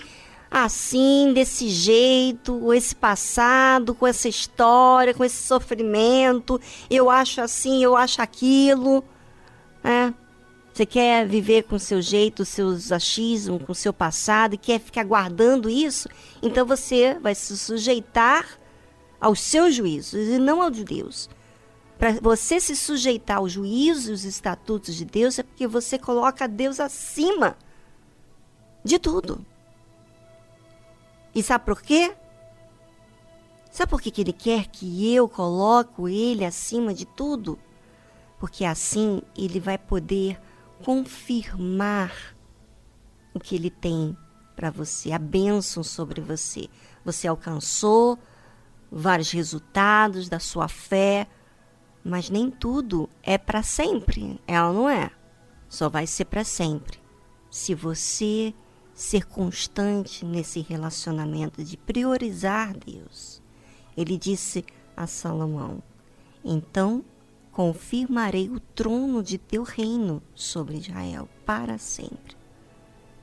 assim, 0.51 1.33
desse 1.33 1.69
jeito, 1.69 2.73
esse 2.73 2.95
passado, 2.95 3.95
com 3.95 4.07
essa 4.07 4.29
história, 4.29 5.15
com 5.15 5.25
esse 5.25 5.43
sofrimento. 5.43 6.61
Eu 6.89 7.11
acho 7.11 7.41
assim, 7.41 7.83
eu 7.83 7.97
acho 7.97 8.23
aquilo. 8.23 9.05
É. 9.83 10.13
Você 10.73 10.85
quer 10.85 11.27
viver 11.27 11.63
com 11.63 11.79
seu 11.79 12.03
jeito, 12.03 12.45
seus 12.45 12.93
achismos, 12.93 13.63
com 13.65 13.73
seu 13.73 13.95
passado 13.95 14.55
e 14.55 14.59
quer 14.59 14.79
ficar 14.79 15.05
guardando 15.05 15.71
isso? 15.71 16.07
Então 16.43 16.67
você 16.67 17.19
vai 17.19 17.35
se 17.35 17.57
sujeitar 17.57 18.59
aos 19.19 19.41
seus 19.41 19.75
juízos 19.75 20.29
e 20.29 20.39
não 20.39 20.61
ao 20.61 20.71
de 20.71 20.85
Deus. 20.85 21.31
Para 21.99 22.13
você 22.21 22.61
se 22.61 22.77
sujeitar 22.77 23.39
aos 23.39 23.53
juízos 23.53 24.09
e 24.09 24.13
os 24.13 24.25
estatutos 24.27 24.95
de 24.95 25.07
Deus 25.07 25.39
é 25.39 25.43
porque 25.43 25.67
você 25.67 25.99
coloca 25.99 26.47
Deus 26.47 26.79
acima 26.79 27.57
de 28.85 28.99
tudo. 28.99 29.43
E 31.37 31.43
sabe 31.43 31.67
por 31.67 31.83
quê? 31.83 32.17
Sabe 33.71 33.91
por 33.91 34.01
que, 34.01 34.11
que 34.11 34.23
ele 34.23 34.33
quer 34.33 34.69
que 34.69 35.15
eu 35.15 35.29
coloque 35.29 36.01
ele 36.11 36.47
acima 36.47 36.95
de 36.95 37.05
tudo? 37.05 37.59
Porque 38.41 38.65
assim 38.65 39.21
ele 39.37 39.61
vai 39.61 39.77
poder 39.77 40.41
confirmar 40.83 42.11
o 43.35 43.39
que 43.39 43.55
ele 43.55 43.69
tem 43.69 44.17
para 44.57 44.71
você, 44.71 45.13
a 45.13 45.19
bênção 45.19 45.85
sobre 45.85 46.23
você. 46.23 46.71
Você 47.05 47.29
alcançou 47.29 48.19
vários 48.91 49.31
resultados 49.31 50.31
da 50.31 50.41
sua 50.41 50.69
fé, 50.69 51.29
mas 52.03 52.31
nem 52.31 52.51
tudo 52.51 53.11
é 53.23 53.37
para 53.37 53.63
sempre. 53.63 54.41
Ela 54.47 54.73
não 54.73 54.89
é. 54.89 55.11
Só 55.69 55.91
vai 55.91 56.07
ser 56.07 56.25
para 56.25 56.45
sempre. 56.45 56.99
Se 57.51 57.75
você 57.75 58.55
ser 58.97 59.27
constante 59.27 60.25
nesse 60.25 60.61
relacionamento 60.61 61.63
de 61.63 61.77
priorizar 61.77 62.77
Deus. 62.77 63.41
Ele 63.97 64.19
disse 64.19 64.65
a 64.97 65.07
Salomão: 65.07 65.81
Então 66.45 67.05
confirmarei 67.53 68.51
o 68.51 68.59
trono 68.59 69.23
de 69.23 69.39
teu 69.39 69.63
reino 69.63 70.21
sobre 70.35 70.79
Israel 70.79 71.29
para 71.45 71.79
sempre. 71.79 72.37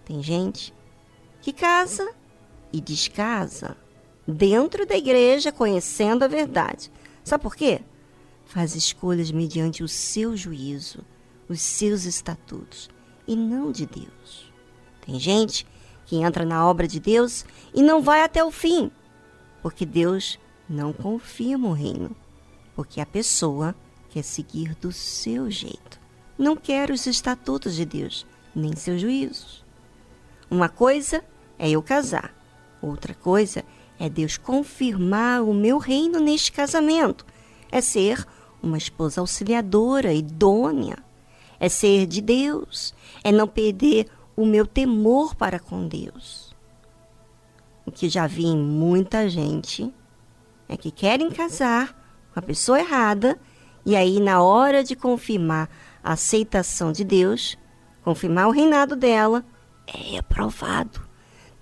Tem 0.05 0.23
gente 0.23 0.73
que 1.41 1.51
casa 1.51 2.13
e 2.71 2.79
descasa 2.79 3.75
dentro 4.25 4.85
da 4.85 4.95
igreja, 4.95 5.51
conhecendo 5.51 6.23
a 6.23 6.27
verdade. 6.29 6.89
Sabe 7.23 7.43
por 7.43 7.55
quê? 7.55 7.81
faz 8.53 8.75
escolhas 8.75 9.31
mediante 9.31 9.83
o 9.83 9.87
seu 9.87 10.37
juízo, 10.37 11.03
os 11.49 11.59
seus 11.59 12.05
estatutos, 12.05 12.87
e 13.27 13.35
não 13.35 13.71
de 13.71 13.87
Deus. 13.87 14.52
Tem 15.05 15.19
gente 15.19 15.65
que 16.05 16.17
entra 16.17 16.45
na 16.45 16.67
obra 16.67 16.87
de 16.87 16.99
Deus 16.99 17.45
e 17.73 17.81
não 17.81 18.01
vai 18.01 18.21
até 18.21 18.43
o 18.43 18.51
fim, 18.51 18.91
porque 19.61 19.85
Deus 19.85 20.39
não 20.69 20.93
confirma 20.93 21.69
o 21.69 21.73
reino, 21.73 22.15
porque 22.75 23.01
a 23.01 23.05
pessoa 23.05 23.75
quer 24.09 24.23
seguir 24.23 24.75
do 24.75 24.91
seu 24.91 25.49
jeito. 25.49 25.99
Não 26.37 26.55
quer 26.55 26.89
os 26.89 27.05
estatutos 27.05 27.75
de 27.75 27.85
Deus, 27.85 28.25
nem 28.55 28.75
seus 28.75 29.01
juízos. 29.01 29.63
Uma 30.49 30.69
coisa 30.69 31.23
é 31.57 31.69
eu 31.69 31.81
casar, 31.81 32.33
outra 32.81 33.13
coisa 33.13 33.63
é 33.99 34.09
Deus 34.09 34.37
confirmar 34.37 35.41
o 35.41 35.53
meu 35.53 35.77
reino 35.77 36.19
neste 36.19 36.51
casamento. 36.51 37.25
É 37.71 37.81
ser 37.81 38.25
uma 38.61 38.77
esposa 38.77 39.21
auxiliadora, 39.21 40.13
idônea. 40.13 40.97
É 41.59 41.69
ser 41.69 42.05
de 42.05 42.21
Deus, 42.21 42.93
é 43.23 43.31
não 43.31 43.47
perder 43.47 44.07
o 44.35 44.45
meu 44.45 44.65
temor 44.65 45.35
para 45.35 45.59
com 45.59 45.87
Deus. 45.87 46.55
O 47.85 47.91
que 47.91 48.09
já 48.09 48.27
vi 48.27 48.45
em 48.45 48.57
muita 48.57 49.29
gente 49.29 49.93
é 50.67 50.77
que 50.77 50.91
querem 50.91 51.29
casar 51.29 51.93
com 52.33 52.39
a 52.39 52.41
pessoa 52.41 52.79
errada 52.79 53.39
e 53.85 53.97
aí, 53.97 54.19
na 54.19 54.41
hora 54.41 54.83
de 54.83 54.95
confirmar 54.95 55.69
a 56.01 56.13
aceitação 56.13 56.91
de 56.91 57.03
Deus, 57.03 57.57
confirmar 58.01 58.47
o 58.47 58.51
reinado 58.51 58.95
dela, 58.95 59.43
é 59.85 60.17
aprovado. 60.17 61.01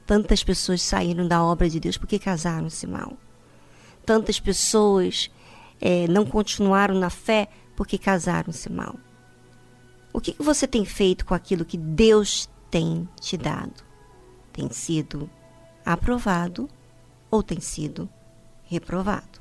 Tantas 0.05 0.43
pessoas 0.43 0.83
saíram 0.83 1.27
da 1.27 1.43
obra 1.43 1.67
de 1.67 1.79
Deus 1.79 1.97
porque 1.97 2.19
casaram-se 2.19 2.85
mal. 2.85 3.17
Tantas 4.05 4.39
pessoas 4.39 5.31
é, 5.79 6.07
não 6.07 6.25
continuaram 6.25 6.93
na 6.93 7.09
fé 7.09 7.47
porque 7.75 7.97
casaram-se 7.97 8.71
mal? 8.71 8.95
O 10.13 10.21
que, 10.21 10.33
que 10.33 10.43
você 10.43 10.67
tem 10.67 10.85
feito 10.85 11.25
com 11.25 11.33
aquilo 11.33 11.65
que 11.65 11.77
Deus 11.77 12.47
tem 12.71 13.07
te 13.19 13.37
dado? 13.37 13.83
Tem 14.53 14.69
sido 14.71 15.29
aprovado 15.85 16.69
ou 17.29 17.43
tem 17.43 17.59
sido 17.59 18.09
reprovado? 18.63 19.40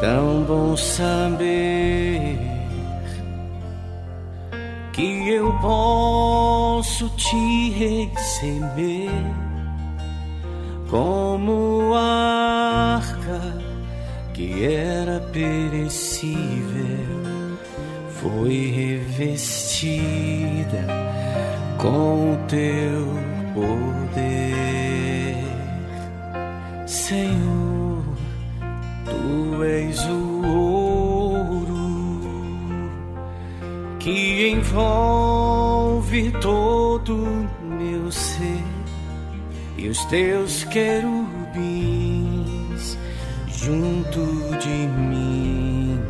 Tão 0.00 0.42
bom 0.42 0.76
saber 0.76 2.38
que 4.92 5.28
eu 5.30 5.52
posso 5.60 7.08
te 7.10 7.70
receber 7.70 9.10
como 10.90 11.94
a 11.94 12.96
arca 12.96 13.64
que 14.32 14.64
era 14.64 15.20
perecível 15.32 16.34
foi 18.20 18.70
revestida 19.10 20.04
com 21.78 22.36
teu 22.48 23.06
poder, 23.54 25.44
Senhor. 26.86 27.63
envolve 34.74 36.32
todo 36.40 37.48
meu 37.62 38.10
ser 38.10 38.64
e 39.78 39.88
os 39.88 40.04
teus 40.06 40.64
querubins 40.64 41.28
junto 43.46 44.20
de 44.58 44.88
mim 44.98 46.02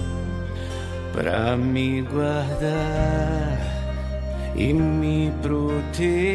para 1.13 1.59
me 1.59 2.01
guardar 2.01 3.61
e 4.57 4.73
me 4.73 5.31
proteger. 5.43 6.35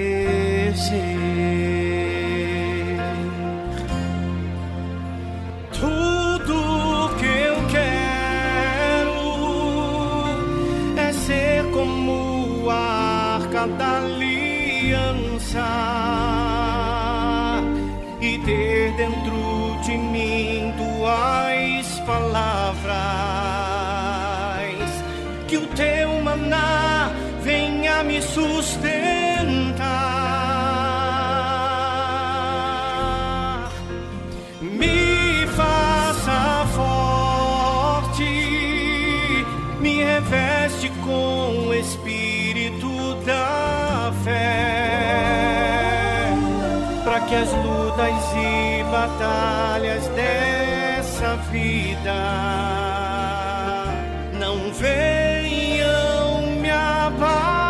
pensar 15.49 15.63
e 18.21 18.37
ter 18.39 18.91
dentro 18.95 19.79
de 19.83 19.97
mim 19.97 20.73
tuas 20.77 21.99
palavras. 22.05 22.99
Que 25.47 25.57
o 25.57 25.65
teu 25.67 26.21
maná 26.21 27.11
venha 27.41 28.03
me 28.03 28.21
sustentar. 28.21 29.08
batalhas 49.09 50.07
dessa 50.09 51.35
vida 51.51 52.13
não 54.39 54.71
venham 54.73 56.41
me 56.61 56.69
abater 56.69 57.63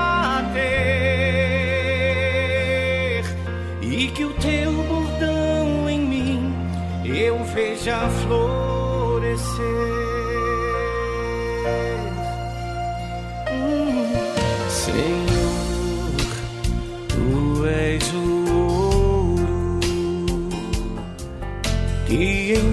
e 3.81 4.07
que 4.07 4.25
o 4.25 4.33
teu 4.33 4.71
bordão 4.83 5.89
em 5.89 5.99
mim 5.99 6.53
eu 7.05 7.43
veja 7.45 7.95
a 7.95 8.09
flor. 8.09 8.58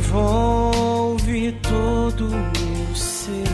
envolve 0.07 1.53
todo 1.63 2.27
o 2.27 2.31
meu 2.31 2.95
ser 2.95 3.45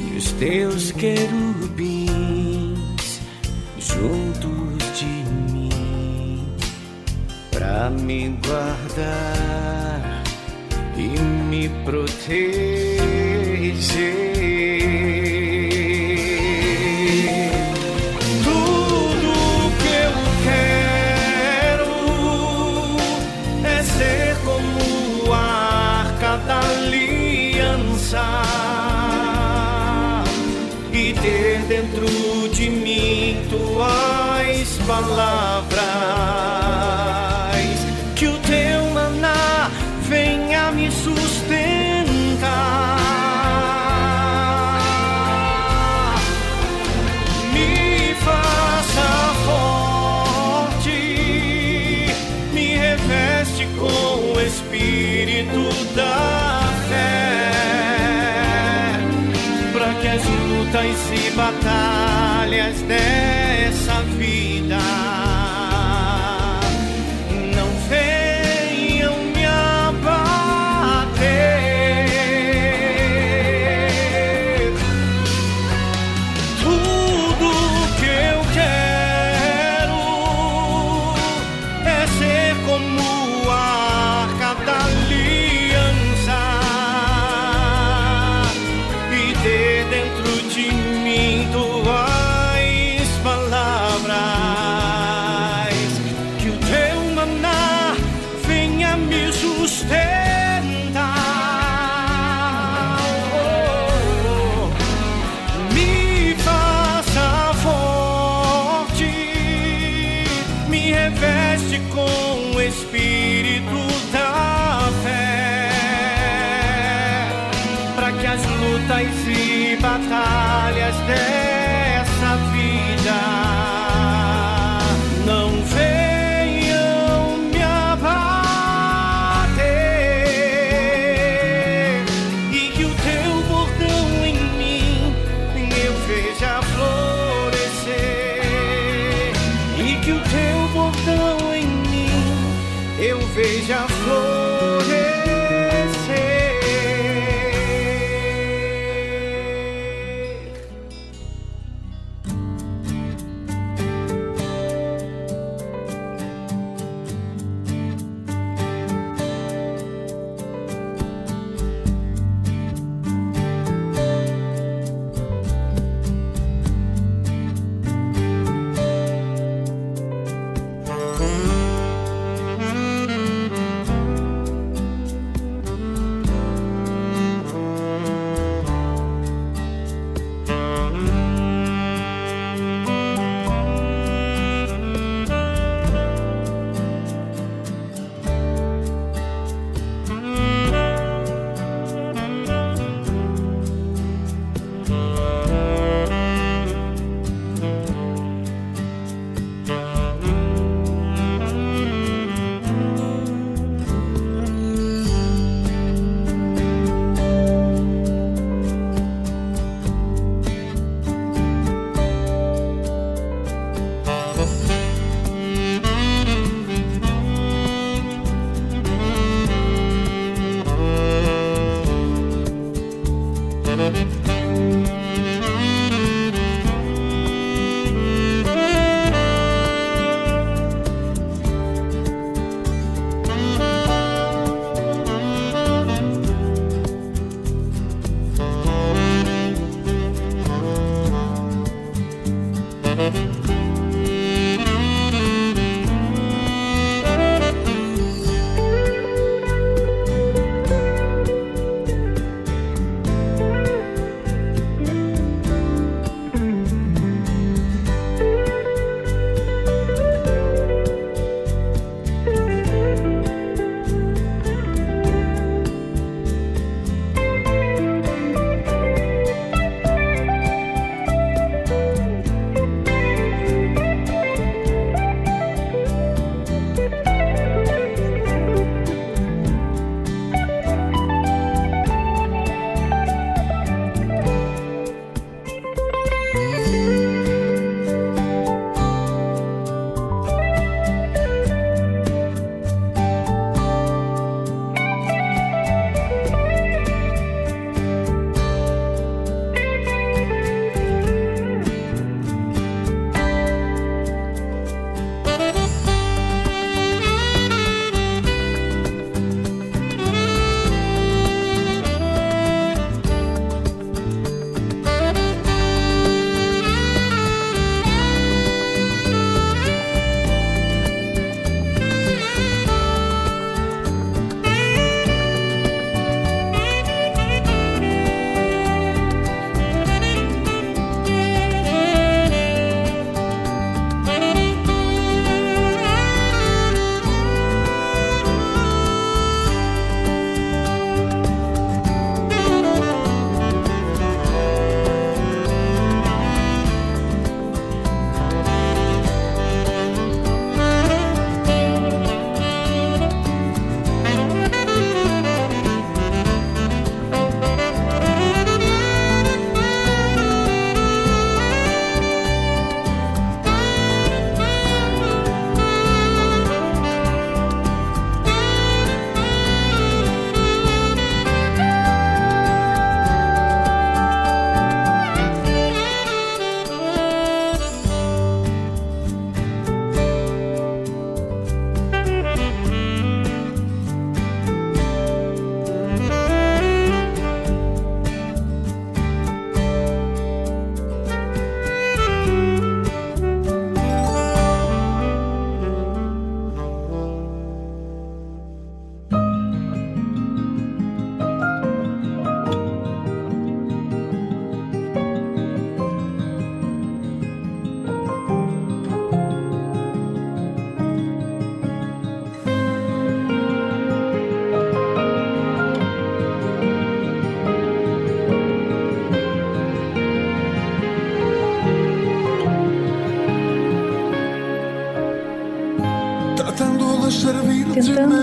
e 0.00 0.16
os 0.16 0.32
teus 0.32 0.92
querubins 0.92 2.10
juntos 3.78 4.98
de 4.98 5.04
mim 5.52 6.56
para 7.50 7.90
me 7.90 8.38
guardar 8.46 10.22
e 10.96 11.20
me 11.48 11.68
proteger. 11.84 12.83
palavras. 34.86 35.78
Que 38.14 38.26
o 38.26 38.38
teu 38.40 38.90
maná 38.90 39.70
venha 40.02 40.70
me 40.72 40.90
sustentar. 40.90 41.24
Me 47.52 48.14
faça 48.24 49.34
forte, 49.46 51.00
me 52.52 52.76
reveste 52.76 53.66
com 53.78 54.32
o 54.32 54.40
espírito 54.40 55.68
da 55.94 56.60
fé. 56.88 57.52
Para 59.72 59.94
que 59.94 60.08
as 60.08 60.24
lutas 60.24 61.10
e 61.12 61.30
batalhas 61.30 62.80
dela 62.82 63.33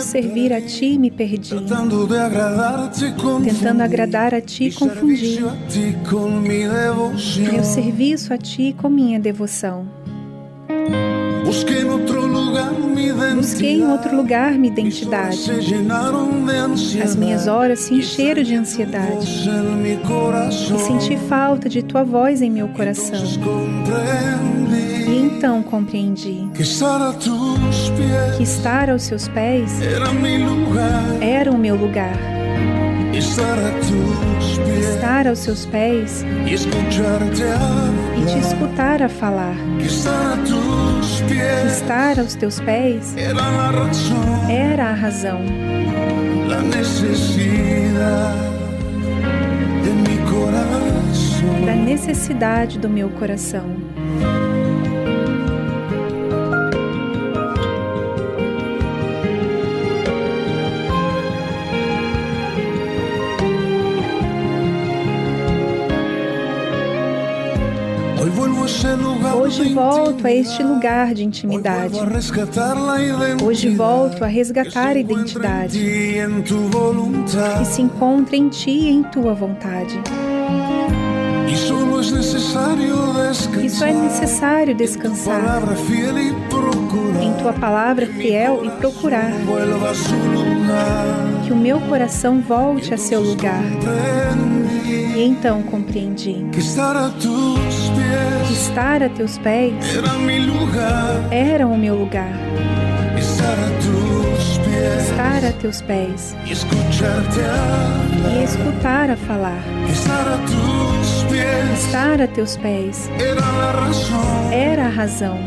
servir 0.01 0.53
a 0.53 0.61
ti, 0.61 0.97
me 0.97 1.11
perdi. 1.11 1.49
Tentando 1.49 2.03
agradar 3.81 4.33
a 4.33 4.41
ti, 4.41 4.71
confundi. 4.71 5.39
Meu 7.51 7.63
serviço 7.63 8.33
a 8.33 8.37
ti 8.37 8.75
com 8.77 8.89
minha 8.89 9.19
devoção. 9.19 9.87
Lugar 11.43 11.71
mi 11.73 11.91
identidad. 12.05 12.30
Busquei 13.35 13.81
em 13.81 13.87
outro 13.91 14.15
lugar 14.15 14.53
minha 14.53 14.71
identidade. 14.71 15.51
As 17.01 17.15
minhas 17.15 17.47
horas 17.47 17.79
se 17.79 17.95
encheram 17.95 18.43
de 18.43 18.55
ansiedade. 18.55 19.49
E 20.73 20.79
senti 20.79 21.17
falta 21.17 21.69
de 21.69 21.81
tua 21.81 22.03
voz 22.03 22.41
em 22.41 22.49
meu 22.49 22.67
coração. 22.69 23.19
E 25.07 25.17
então 25.17 25.63
compreendi 25.63 26.49
que 26.53 26.61
estar 28.43 28.89
aos 28.89 29.03
seus 29.03 29.27
pés 29.27 29.81
era 29.81 30.11
mi 30.13 30.37
lugar. 30.37 31.03
era 31.21 31.51
o 31.51 31.57
meu 31.57 31.75
lugar. 31.75 32.40
Estar 34.79 35.27
aos 35.27 35.39
seus 35.39 35.65
pés 35.65 36.23
e 36.45 38.25
te 38.25 38.37
escutar 38.39 39.01
a 39.01 39.09
falar. 39.09 39.55
Estar 41.67 42.19
aos 42.19 42.35
teus 42.35 42.59
pés 42.61 43.15
era 44.49 44.89
a 44.89 44.93
razão, 44.93 45.39
da 51.65 51.75
necessidade 51.75 52.79
do 52.79 52.89
meu 52.89 53.09
coração. 53.11 53.75
Hoje 69.51 69.73
volto 69.73 70.25
a 70.25 70.31
este 70.31 70.63
lugar 70.63 71.13
de 71.13 71.25
intimidade. 71.25 71.99
Hoje 73.43 73.67
volto 73.75 74.23
a 74.23 74.27
resgatar 74.27 74.95
a 74.95 74.99
identidade 74.99 75.77
que 77.59 77.65
se 77.65 77.81
encontra 77.81 78.37
em 78.37 78.47
ti 78.47 78.71
e 78.71 78.89
em 78.89 79.03
tua 79.03 79.33
vontade. 79.33 79.99
E 83.61 83.69
só 83.69 83.85
é 83.87 83.91
necessário 83.91 84.73
descansar 84.73 85.63
em 87.21 87.33
tua 87.41 87.51
palavra 87.51 88.05
fiel 88.05 88.63
e 88.63 88.69
procurar 88.69 89.33
que 91.45 91.51
o 91.51 91.57
meu 91.57 91.81
coração 91.81 92.39
volte 92.39 92.93
a 92.93 92.97
seu 92.97 93.19
lugar. 93.19 93.61
E 95.13 95.21
então 95.21 95.61
compreendi 95.63 96.45
que 96.53 96.59
estar 96.59 96.95
a 96.95 97.09
tus 97.09 97.90
estar 98.51 99.01
a 99.01 99.09
teus 99.09 99.37
pés. 99.37 99.73
Era 99.95 100.13
o 101.67 101.77
meu 101.77 101.95
lugar. 101.95 102.33
Estar 103.17 103.57
a 103.57 103.69
a 105.45 105.51
teus 105.53 105.81
pés. 105.81 106.35
E 106.45 106.51
escutar 108.43 109.09
a 109.09 109.15
falar. 109.15 109.61
Estar 109.89 110.27
a 110.27 110.37
a 112.21 112.27
teus 112.27 112.57
pés. 112.57 113.09
Era 114.51 114.85
a 114.85 114.89
razão, 114.89 115.39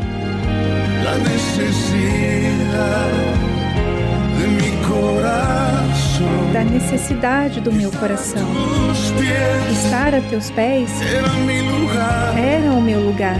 la 1.03 1.17
necesidad 1.17 3.11
de 4.37 4.47
mi 4.47 4.71
corazón. 4.87 5.64
Da 6.53 6.63
necessidade 6.63 7.59
do 7.59 7.71
meu 7.71 7.91
coração. 7.91 8.47
Estar 9.71 10.15
a 10.15 10.21
teus 10.21 10.49
pés 10.51 10.89
era 12.37 12.71
o 12.71 12.81
meu 12.81 12.99
lugar. 13.01 13.37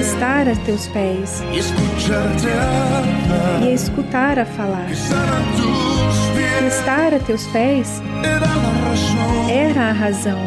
Estar 0.00 0.48
a 0.48 0.56
teus 0.64 0.86
pés 0.88 1.42
e 3.62 3.72
escutar 3.72 4.38
a 4.38 4.44
falar. 4.44 4.90
Estar 6.66 7.14
a 7.14 7.18
teus 7.18 7.46
pés 7.48 8.02
era 9.48 9.88
a 9.88 9.92
razão, 9.92 10.38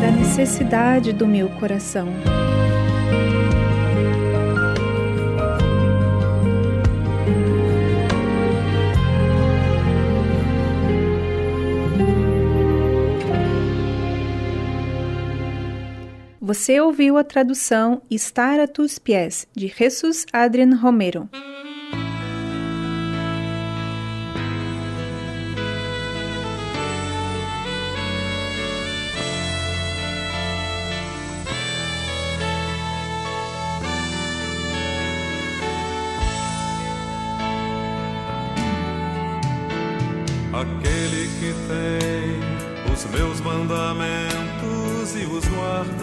da 0.00 0.10
necessidade 0.10 1.12
do 1.12 1.26
meu 1.26 1.48
coração. 1.50 2.08
Você 16.48 16.80
ouviu 16.80 17.18
a 17.18 17.24
tradução 17.24 18.00
Estar 18.10 18.58
a 18.58 18.66
tus 18.66 18.98
pies, 18.98 19.46
de 19.54 19.68
Jesus 19.68 20.24
Adrian 20.32 20.74
Romero. 20.76 21.28
Aquele 40.54 41.28
que 41.38 41.52
tem 41.68 42.90
os 42.90 43.04
meus 43.04 43.38
mandamentos 43.42 45.14
e 45.14 45.26
os 45.26 45.44
guarda. 45.44 45.97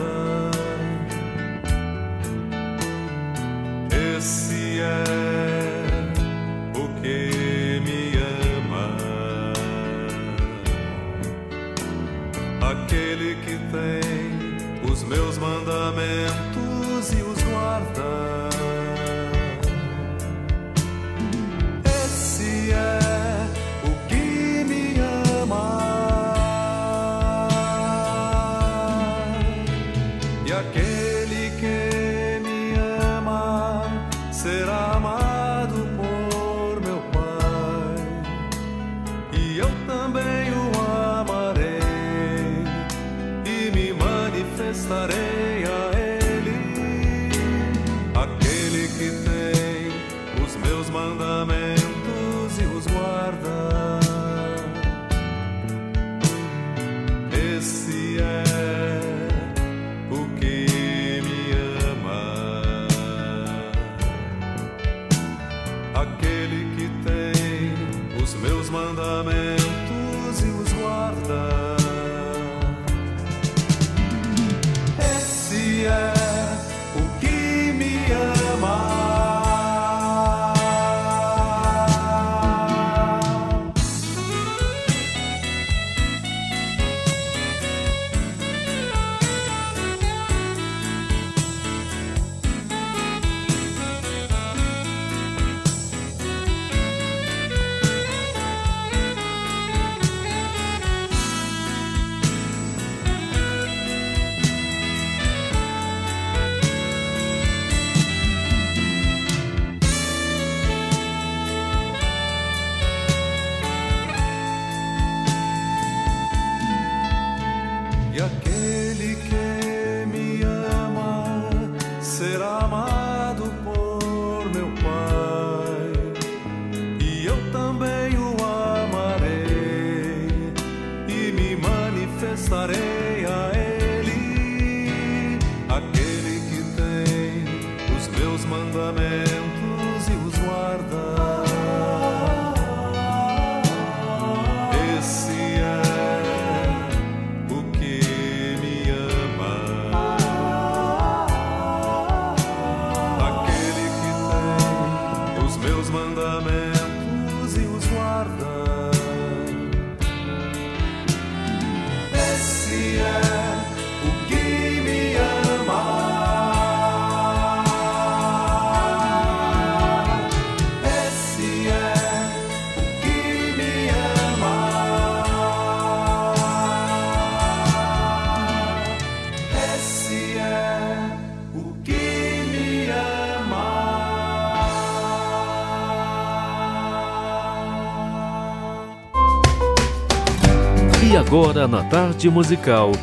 Agora 191.35 191.67
na 191.67 191.83
tarde 191.83 192.29
musical 192.29 192.93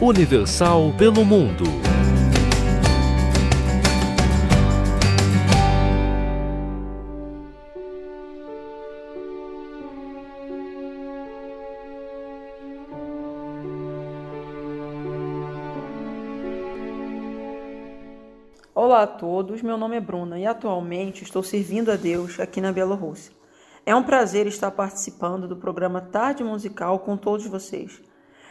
Universal 0.00 0.94
pelo 0.96 1.24
Mundo. 1.24 1.64
Olá 18.72 19.02
a 19.02 19.06
todos, 19.08 19.62
meu 19.62 19.76
nome 19.76 19.96
é 19.96 20.00
Bruna 20.00 20.38
e 20.38 20.46
atualmente 20.46 21.24
estou 21.24 21.42
servindo 21.42 21.90
a 21.90 21.96
Deus 21.96 22.38
aqui 22.38 22.60
na 22.60 22.70
Bielorrússia. 22.70 23.39
É 23.90 23.94
um 23.96 24.04
prazer 24.04 24.46
estar 24.46 24.70
participando 24.70 25.48
do 25.48 25.56
programa 25.56 26.00
Tarde 26.00 26.44
Musical 26.44 27.00
com 27.00 27.16
todos 27.16 27.44
vocês. 27.48 28.00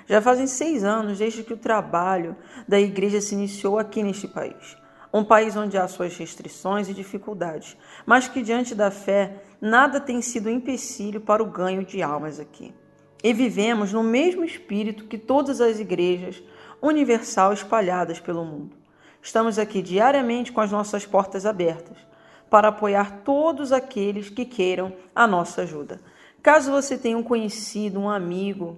Já 0.05 0.21
fazem 0.21 0.45
seis 0.45 0.83
anos 0.83 1.17
desde 1.17 1.43
que 1.43 1.53
o 1.53 1.57
trabalho 1.57 2.35
da 2.67 2.77
igreja 2.77 3.21
se 3.21 3.35
iniciou 3.35 3.79
aqui 3.79 4.03
neste 4.03 4.27
país. 4.27 4.75
Um 5.13 5.23
país 5.23 5.55
onde 5.55 5.77
há 5.77 5.87
suas 5.87 6.17
restrições 6.17 6.89
e 6.89 6.93
dificuldades, 6.93 7.77
mas 8.05 8.27
que 8.27 8.41
diante 8.41 8.75
da 8.75 8.91
fé 8.91 9.41
nada 9.61 10.01
tem 10.01 10.21
sido 10.21 10.49
empecilho 10.49 11.21
para 11.21 11.41
o 11.41 11.49
ganho 11.49 11.85
de 11.85 12.03
almas 12.03 12.37
aqui. 12.37 12.75
E 13.23 13.31
vivemos 13.31 13.93
no 13.93 14.03
mesmo 14.03 14.43
espírito 14.43 15.05
que 15.05 15.17
todas 15.17 15.61
as 15.61 15.79
igrejas 15.79 16.43
universal 16.81 17.53
espalhadas 17.53 18.19
pelo 18.19 18.43
mundo. 18.43 18.75
Estamos 19.21 19.57
aqui 19.57 19.81
diariamente 19.81 20.51
com 20.51 20.59
as 20.59 20.69
nossas 20.69 21.05
portas 21.05 21.45
abertas 21.45 22.08
para 22.49 22.69
apoiar 22.69 23.21
todos 23.23 23.71
aqueles 23.71 24.29
que 24.29 24.45
queiram 24.45 24.93
a 25.15 25.27
nossa 25.27 25.61
ajuda. 25.61 26.01
Caso 26.41 26.71
você 26.71 26.97
tenha 26.97 27.17
um 27.17 27.23
conhecido, 27.23 27.99
um 27.99 28.09
amigo, 28.09 28.77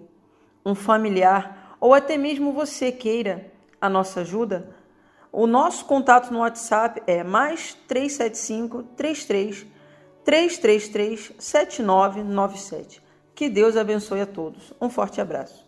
um 0.66 0.76
familiar 0.76 1.76
ou 1.80 1.94
até 1.94 2.18
mesmo 2.18 2.54
você 2.54 2.92
queira 2.92 3.52
a 3.80 3.90
nossa 3.90 4.22
ajuda, 4.22 4.76
o 5.32 5.48
nosso 5.48 5.86
contato 5.86 6.32
no 6.32 6.40
WhatsApp 6.40 7.02
é 7.08 7.24
mais 7.24 7.74
375 7.88 8.84
33 8.96 9.66
333 10.24 11.32
7997. 11.40 13.02
Que 13.34 13.50
Deus 13.50 13.78
abençoe 13.78 14.22
a 14.22 14.26
todos. 14.26 14.74
Um 14.80 14.90
forte 14.90 15.22
abraço. 15.22 15.66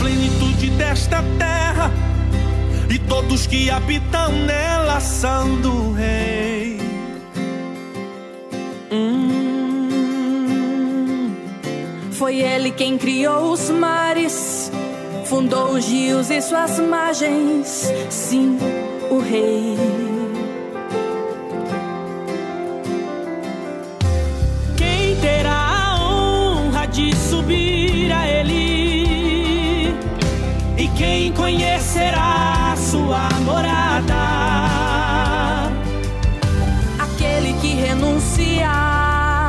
Plenitude 0.00 0.70
desta 0.70 1.22
terra 1.38 1.90
e 2.88 2.98
todos 2.98 3.46
que 3.46 3.70
habitam 3.70 4.32
nela 4.32 4.98
são 4.98 5.60
do 5.60 5.92
Rei. 5.92 6.80
Hum, 8.90 10.00
Foi 12.12 12.40
ele 12.40 12.70
quem 12.70 12.96
criou 12.96 13.52
os 13.52 13.68
mares, 13.70 14.72
fundou 15.26 15.72
os 15.72 15.86
rios 15.86 16.30
e 16.30 16.40
suas 16.40 16.78
margens. 16.80 17.92
Sim, 18.08 18.58
o 19.10 19.18
Rei. 19.20 19.76
Quem 24.76 25.16
terá 25.16 25.52
a 25.52 26.02
honra 26.02 26.86
de 26.86 27.14
subir 27.16 28.10
a 28.12 28.26
ele? 28.26 28.79
Quem 31.00 31.32
conhecerá 31.32 32.74
sua 32.76 33.30
morada? 33.40 34.12
Aquele 36.98 37.54
que 37.54 37.68
renunciar, 37.68 39.48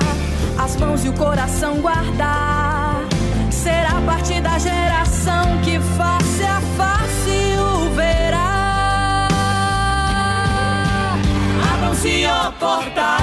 as 0.57 0.77
mãos 0.77 1.03
e 1.03 1.09
o 1.09 1.13
coração 1.13 1.81
guardar, 1.81 3.01
será 3.49 3.99
parte 4.05 4.39
da 4.39 4.57
geração 4.57 5.59
que 5.61 5.77
face 5.97 6.43
a 6.43 6.61
face 6.77 7.57
o 7.59 7.89
verá. 7.95 9.27
Abram-se, 11.73 12.25
ó 12.27 12.51
portais, 12.51 13.20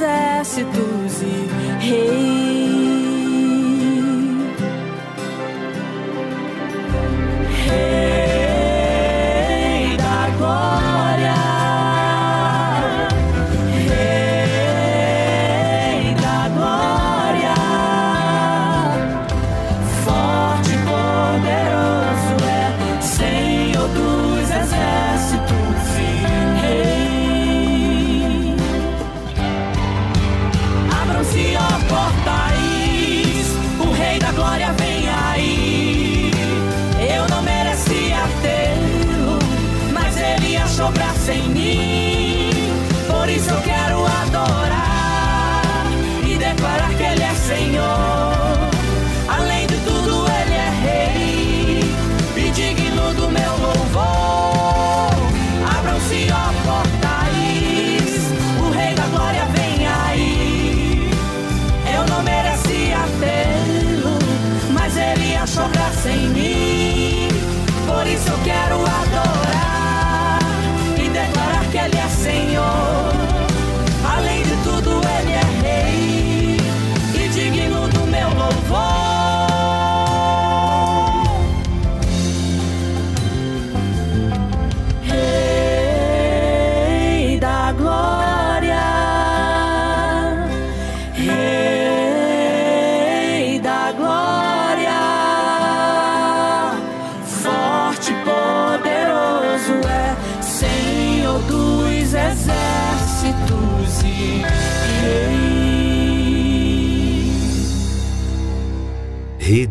exércitos 0.00 1.22
e 1.22 1.84
Rei. 1.84 2.39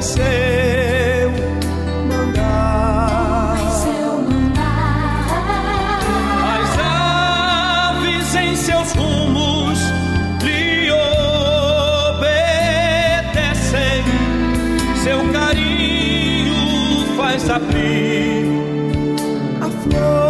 Ouvem 0.00 0.02
seu 0.02 1.30
mandar. 2.08 3.56
As 6.42 6.78
aves 6.78 8.34
em 8.34 8.56
seus 8.56 8.92
rumos 8.92 9.78
lhe 10.42 10.90
obedecem, 12.12 12.44
seu 15.02 15.20
carinho 15.32 17.16
faz 17.16 17.50
abrir 17.50 18.46
a 19.60 19.68
flor. 19.68 20.29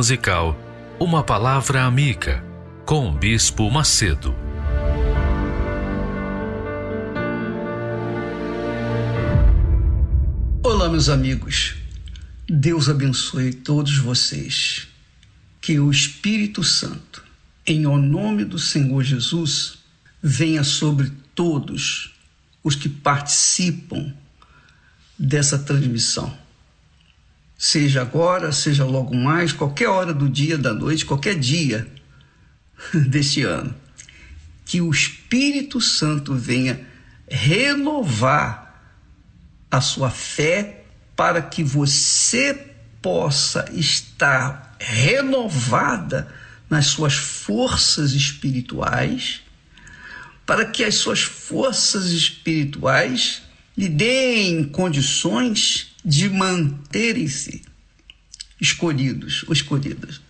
Musical, 0.00 0.58
uma 0.98 1.22
palavra 1.22 1.84
amiga 1.84 2.42
com 2.86 3.10
o 3.10 3.12
Bispo 3.12 3.70
Macedo. 3.70 4.34
Olá, 10.62 10.88
meus 10.88 11.10
amigos. 11.10 11.74
Deus 12.48 12.88
abençoe 12.88 13.52
todos 13.52 13.98
vocês. 13.98 14.88
Que 15.60 15.78
o 15.78 15.90
Espírito 15.90 16.64
Santo, 16.64 17.22
em 17.66 17.84
o 17.84 17.98
nome 17.98 18.46
do 18.46 18.58
Senhor 18.58 19.02
Jesus, 19.02 19.80
venha 20.22 20.64
sobre 20.64 21.12
todos 21.34 22.14
os 22.64 22.74
que 22.74 22.88
participam 22.88 24.14
dessa 25.18 25.58
transmissão. 25.58 26.34
Seja 27.62 28.00
agora, 28.00 28.52
seja 28.52 28.86
logo 28.86 29.14
mais, 29.14 29.52
qualquer 29.52 29.86
hora 29.86 30.14
do 30.14 30.30
dia, 30.30 30.56
da 30.56 30.72
noite, 30.72 31.04
qualquer 31.04 31.38
dia 31.38 31.86
deste 33.06 33.42
ano. 33.42 33.74
Que 34.64 34.80
o 34.80 34.90
Espírito 34.90 35.78
Santo 35.78 36.34
venha 36.34 36.80
renovar 37.28 38.82
a 39.70 39.78
sua 39.78 40.08
fé 40.08 40.84
para 41.14 41.42
que 41.42 41.62
você 41.62 42.54
possa 43.02 43.66
estar 43.74 44.74
renovada 44.80 46.32
nas 46.70 46.86
suas 46.86 47.14
forças 47.14 48.12
espirituais, 48.12 49.42
para 50.46 50.64
que 50.64 50.82
as 50.82 50.94
suas 50.94 51.20
forças 51.20 52.06
espirituais 52.06 53.42
lhe 53.76 53.86
deem 53.90 54.64
condições 54.64 55.89
de 56.04 56.28
manterem-se 56.28 57.62
escolhidos 58.60 59.44
ou 59.46 59.52
escolhidas. 59.52 60.20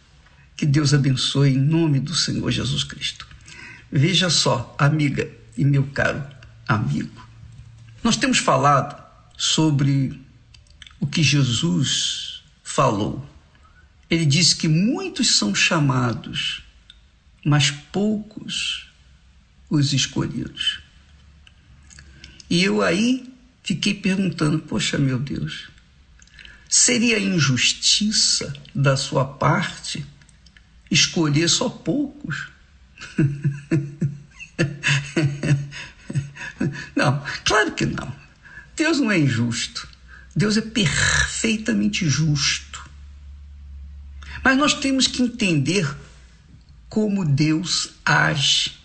Que 0.57 0.67
Deus 0.67 0.93
abençoe 0.93 1.51
em 1.51 1.59
nome 1.59 2.01
do 2.01 2.15
Senhor 2.15 2.51
Jesus 2.51 2.85
Cristo. 2.85 3.27
Veja 3.91 4.31
só, 4.31 4.75
amiga 4.79 5.31
e 5.57 5.65
meu 5.65 5.87
caro 5.87 6.25
amigo, 6.69 7.27
nós 8.05 8.17
temos 8.17 8.39
falado 8.39 9.01
sobre 9.37 10.21
o 11.01 11.07
que 11.07 11.23
Jesus 11.23 12.43
falou. 12.63 13.29
Ele 14.09 14.25
disse 14.25 14.55
que 14.55 14.69
muitos 14.69 15.37
são 15.37 15.55
chamados, 15.55 16.63
mas 17.45 17.71
poucos 17.71 18.89
os 19.69 19.93
escolhidos. 19.93 20.81
E 22.49 22.63
eu 22.63 22.83
aí 22.83 23.30
fiquei 23.63 23.95
perguntando: 23.95 24.59
poxa, 24.59 24.99
meu 24.99 25.19
Deus, 25.19 25.71
Seria 26.73 27.19
injustiça 27.19 28.55
da 28.73 28.97
sua 28.97 29.25
parte 29.25 30.07
escolher 30.89 31.49
só 31.49 31.69
poucos? 31.69 32.47
não, 36.95 37.25
claro 37.45 37.73
que 37.73 37.87
não. 37.87 38.15
Deus 38.77 39.01
não 39.01 39.11
é 39.11 39.19
injusto. 39.19 39.89
Deus 40.37 40.57
é 40.57 40.61
perfeitamente 40.61 42.09
justo. 42.09 42.89
Mas 44.45 44.57
nós 44.57 44.75
temos 44.75 45.09
que 45.09 45.25
entender 45.25 45.93
como 46.89 47.25
Deus 47.25 47.95
age 48.05 48.79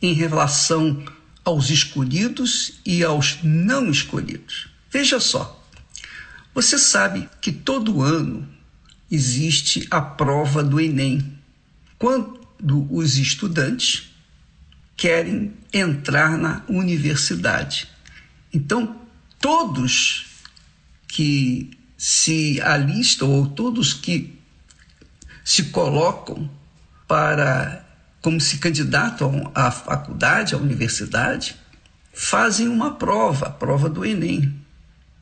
em 0.00 0.14
relação 0.14 1.04
aos 1.46 1.70
escolhidos 1.70 2.72
e 2.84 3.04
aos 3.04 3.38
não 3.44 3.88
escolhidos. 3.88 4.68
Veja 4.90 5.20
só, 5.20 5.64
você 6.52 6.76
sabe 6.76 7.28
que 7.40 7.52
todo 7.52 8.02
ano 8.02 8.48
existe 9.08 9.86
a 9.92 10.00
prova 10.00 10.64
do 10.64 10.80
Enem, 10.80 11.38
quando 11.96 12.40
os 12.90 13.16
estudantes 13.16 14.10
querem 14.96 15.54
entrar 15.72 16.36
na 16.36 16.64
universidade. 16.68 17.86
Então, 18.52 19.00
todos 19.38 20.26
que 21.06 21.78
se 21.96 22.60
alistam 22.60 23.30
ou 23.30 23.46
todos 23.46 23.94
que 23.94 24.36
se 25.44 25.66
colocam 25.66 26.50
para 27.06 27.85
como 28.26 28.40
se 28.40 28.58
candidatam 28.58 29.52
à 29.54 29.70
faculdade, 29.70 30.56
à 30.56 30.58
universidade, 30.58 31.54
fazem 32.12 32.66
uma 32.66 32.96
prova, 32.96 33.46
a 33.46 33.50
prova 33.50 33.88
do 33.88 34.04
Enem. 34.04 34.52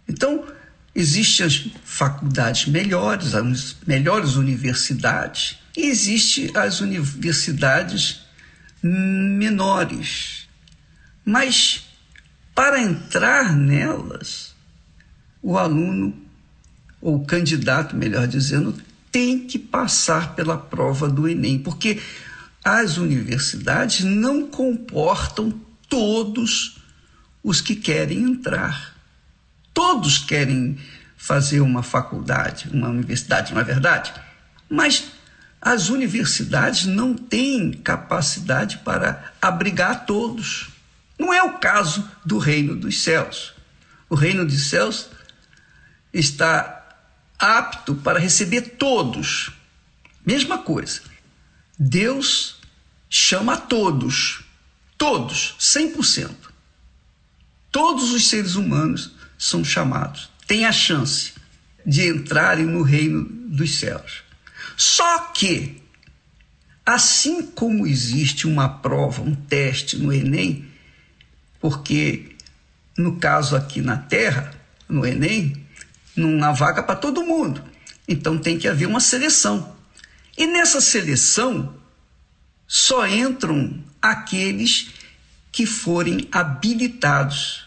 Então, 0.09 0.47
existem 0.95 1.45
as 1.45 1.69
faculdades 1.85 2.65
melhores, 2.65 3.35
as 3.35 3.77
melhores 3.87 4.37
universidades, 4.37 5.59
e 5.77 5.83
existem 5.83 6.51
as 6.55 6.81
universidades 6.81 8.23
menores. 8.83 10.49
Mas 11.27 11.85
para 12.55 12.81
entrar 12.81 13.55
nelas, 13.55 14.55
o 15.43 15.59
aluno, 15.59 16.17
ou 17.03 17.17
o 17.17 17.27
candidato, 17.27 17.95
melhor 17.95 18.27
dizendo, 18.27 18.75
tem 19.13 19.47
que 19.47 19.59
passar 19.59 20.35
pela 20.35 20.57
prova 20.57 21.07
do 21.07 21.29
Enem, 21.29 21.59
porque 21.59 22.01
as 22.65 22.97
universidades 22.97 24.05
não 24.05 24.49
comportam 24.49 25.51
todos 25.89 26.79
os 27.43 27.61
que 27.61 27.77
querem 27.77 28.23
entrar. 28.23 28.95
Todos 29.75 30.19
querem 30.19 30.79
fazer 31.17 31.61
uma 31.61 31.83
faculdade, 31.83 32.71
uma 32.73 32.89
universidade, 32.89 33.53
não 33.53 33.61
é 33.61 33.65
verdade? 33.65 34.13
Mas 34.69 35.13
as 35.61 35.91
universidades 35.91 36.87
não 36.87 37.15
têm 37.15 37.73
capacidade 37.73 38.79
para 38.79 39.33
abrigar 39.43 40.07
todos. 40.07 40.69
Não 41.19 41.33
é 41.33 41.43
o 41.43 41.59
caso 41.59 42.11
do 42.25 42.39
reino 42.39 42.75
dos 42.75 43.03
céus. 43.03 43.55
O 44.09 44.15
reino 44.15 44.45
dos 44.45 44.69
céus 44.69 45.11
está 46.13 46.97
apto 47.39 47.95
para 47.95 48.19
receber 48.19 48.77
todos. 48.79 49.51
Mesma 50.25 50.59
coisa. 50.59 51.14
Deus 51.79 52.61
chama 53.11 53.57
todos, 53.57 54.45
todos, 54.97 55.57
100%. 55.59 56.31
Todos 57.71 58.13
os 58.13 58.29
seres 58.29 58.55
humanos 58.55 59.13
são 59.37 59.65
chamados, 59.65 60.31
têm 60.47 60.65
a 60.65 60.73
chance 60.73 61.33
de 61.85 62.09
entrarem 62.09 62.65
no 62.65 62.83
reino 62.83 63.25
dos 63.25 63.79
céus. 63.79 64.23
Só 64.77 65.19
que, 65.33 65.83
assim 66.87 67.43
como 67.43 67.87
existe 67.87 68.47
uma 68.47 68.69
prova, 68.69 69.23
um 69.23 69.35
teste 69.35 69.97
no 69.97 70.13
Enem, 70.13 70.69
porque 71.61 72.37
no 72.97 73.17
caso 73.17 73.57
aqui 73.57 73.81
na 73.81 73.97
Terra, 73.97 74.55
no 74.89 75.05
Enem, 75.05 75.65
não 76.17 76.43
há 76.45 76.53
vaga 76.53 76.83
para 76.83 76.95
todo 76.95 77.25
mundo. 77.25 77.63
Então 78.07 78.39
tem 78.39 78.59
que 78.59 78.69
haver 78.69 78.87
uma 78.87 79.01
seleção. 79.01 79.74
E 80.37 80.47
nessa 80.47 80.81
seleção 80.81 81.75
só 82.67 83.07
entram 83.07 83.83
aqueles 84.01 84.91
que 85.53 85.65
forem 85.65 86.29
habilitados, 86.33 87.67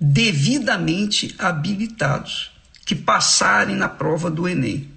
devidamente 0.00 1.34
habilitados, 1.38 2.50
que 2.84 2.94
passarem 2.94 3.76
na 3.76 3.88
prova 3.88 4.30
do 4.30 4.48
Enem. 4.48 4.90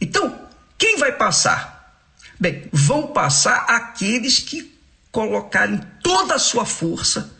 Então, 0.00 0.48
quem 0.76 0.98
vai 0.98 1.12
passar? 1.12 2.02
Bem, 2.40 2.68
vão 2.72 3.08
passar 3.08 3.66
aqueles 3.68 4.40
que 4.40 4.74
colocarem 5.12 5.80
toda 6.02 6.34
a 6.34 6.38
sua 6.38 6.66
força, 6.66 7.32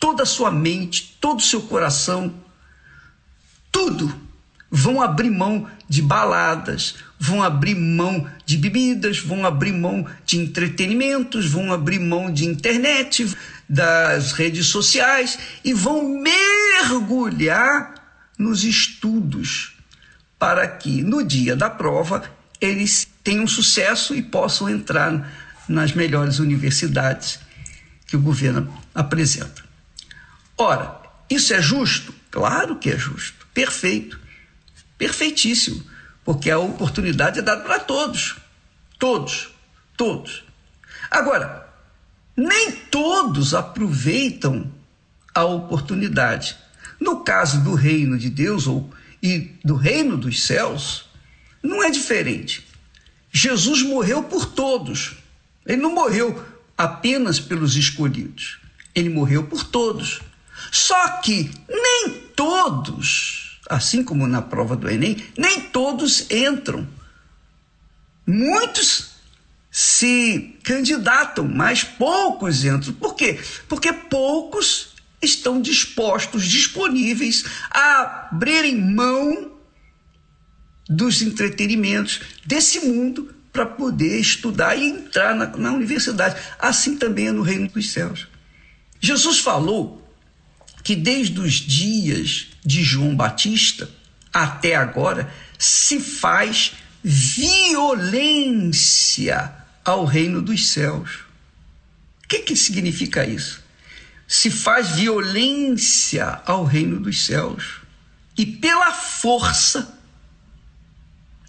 toda 0.00 0.22
a 0.22 0.26
sua 0.26 0.50
mente, 0.50 1.18
todo 1.20 1.38
o 1.38 1.42
seu 1.42 1.60
coração, 1.62 2.34
tudo. 3.70 4.22
Vão 4.70 5.02
abrir 5.02 5.30
mão 5.30 5.70
de 5.88 6.00
baladas, 6.00 6.96
vão 7.24 7.42
abrir 7.42 7.74
mão 7.74 8.28
de 8.44 8.58
bebidas, 8.58 9.18
vão 9.18 9.46
abrir 9.46 9.72
mão 9.72 10.06
de 10.26 10.36
entretenimentos, 10.36 11.46
vão 11.46 11.72
abrir 11.72 11.98
mão 11.98 12.30
de 12.30 12.44
internet, 12.44 13.34
das 13.66 14.32
redes 14.32 14.66
sociais 14.66 15.38
e 15.64 15.72
vão 15.72 16.20
mergulhar 16.20 17.94
nos 18.38 18.62
estudos 18.62 19.74
para 20.38 20.68
que 20.68 21.02
no 21.02 21.24
dia 21.24 21.56
da 21.56 21.70
prova 21.70 22.30
eles 22.60 23.08
tenham 23.22 23.46
sucesso 23.46 24.14
e 24.14 24.22
possam 24.22 24.68
entrar 24.68 25.32
nas 25.66 25.92
melhores 25.94 26.38
universidades 26.40 27.40
que 28.06 28.16
o 28.16 28.20
governo 28.20 28.70
apresenta. 28.94 29.64
Ora, 30.58 31.00
isso 31.30 31.54
é 31.54 31.62
justo? 31.62 32.14
Claro 32.30 32.76
que 32.76 32.90
é 32.90 32.98
justo, 32.98 33.46
perfeito, 33.54 34.20
perfeitíssimo, 34.98 35.93
porque 36.24 36.50
a 36.50 36.58
oportunidade 36.58 37.38
é 37.38 37.42
dada 37.42 37.62
para 37.62 37.78
todos, 37.78 38.36
todos, 38.98 39.50
todos. 39.96 40.44
Agora, 41.10 41.68
nem 42.36 42.72
todos 42.72 43.54
aproveitam 43.54 44.70
a 45.34 45.44
oportunidade. 45.44 46.56
No 46.98 47.20
caso 47.22 47.62
do 47.62 47.74
reino 47.74 48.18
de 48.18 48.30
Deus 48.30 48.66
ou 48.66 48.90
e 49.22 49.58
do 49.64 49.74
reino 49.74 50.18
dos 50.18 50.44
céus, 50.44 51.06
não 51.62 51.82
é 51.82 51.90
diferente. 51.90 52.66
Jesus 53.32 53.82
morreu 53.82 54.22
por 54.24 54.44
todos. 54.44 55.16
Ele 55.64 55.80
não 55.80 55.94
morreu 55.94 56.44
apenas 56.76 57.40
pelos 57.40 57.74
escolhidos. 57.74 58.58
Ele 58.94 59.08
morreu 59.08 59.44
por 59.44 59.64
todos. 59.64 60.20
Só 60.70 61.20
que 61.22 61.50
nem 61.68 62.20
todos, 62.36 63.43
assim 63.68 64.02
como 64.02 64.26
na 64.26 64.42
prova 64.42 64.76
do 64.76 64.88
Enem, 64.88 65.24
nem 65.36 65.60
todos 65.60 66.30
entram. 66.30 66.86
Muitos 68.26 69.14
se 69.70 70.56
candidatam, 70.62 71.48
mas 71.48 71.82
poucos 71.82 72.64
entram. 72.64 72.92
Por 72.94 73.14
quê? 73.14 73.40
Porque 73.68 73.92
poucos 73.92 74.94
estão 75.20 75.60
dispostos, 75.60 76.44
disponíveis 76.44 77.44
a 77.70 78.28
abrirem 78.30 78.80
mão 78.80 79.52
dos 80.88 81.22
entretenimentos 81.22 82.20
desse 82.44 82.80
mundo 82.80 83.34
para 83.52 83.66
poder 83.66 84.18
estudar 84.18 84.76
e 84.76 84.84
entrar 84.84 85.34
na, 85.34 85.46
na 85.46 85.72
universidade. 85.72 86.40
Assim 86.58 86.96
também 86.96 87.28
é 87.28 87.32
no 87.32 87.42
reino 87.42 87.68
dos 87.68 87.90
céus. 87.90 88.28
Jesus 89.00 89.38
falou 89.38 90.02
que 90.82 90.94
desde 90.94 91.40
os 91.40 91.54
dias 91.54 92.48
de 92.64 92.82
João 92.82 93.14
Batista 93.14 93.90
até 94.32 94.74
agora 94.74 95.32
se 95.58 96.00
faz 96.00 96.72
violência 97.02 98.82
ao 99.84 100.04
reino 100.04 100.40
dos 100.40 100.68
céus. 100.68 101.20
O 102.24 102.28
que, 102.28 102.38
que 102.40 102.56
significa 102.56 103.26
isso? 103.26 103.62
Se 104.26 104.50
faz 104.50 104.92
violência 104.96 106.40
ao 106.46 106.64
reino 106.64 106.98
dos 106.98 107.24
céus 107.26 107.80
e 108.36 108.44
pela 108.46 108.92
força 108.92 109.94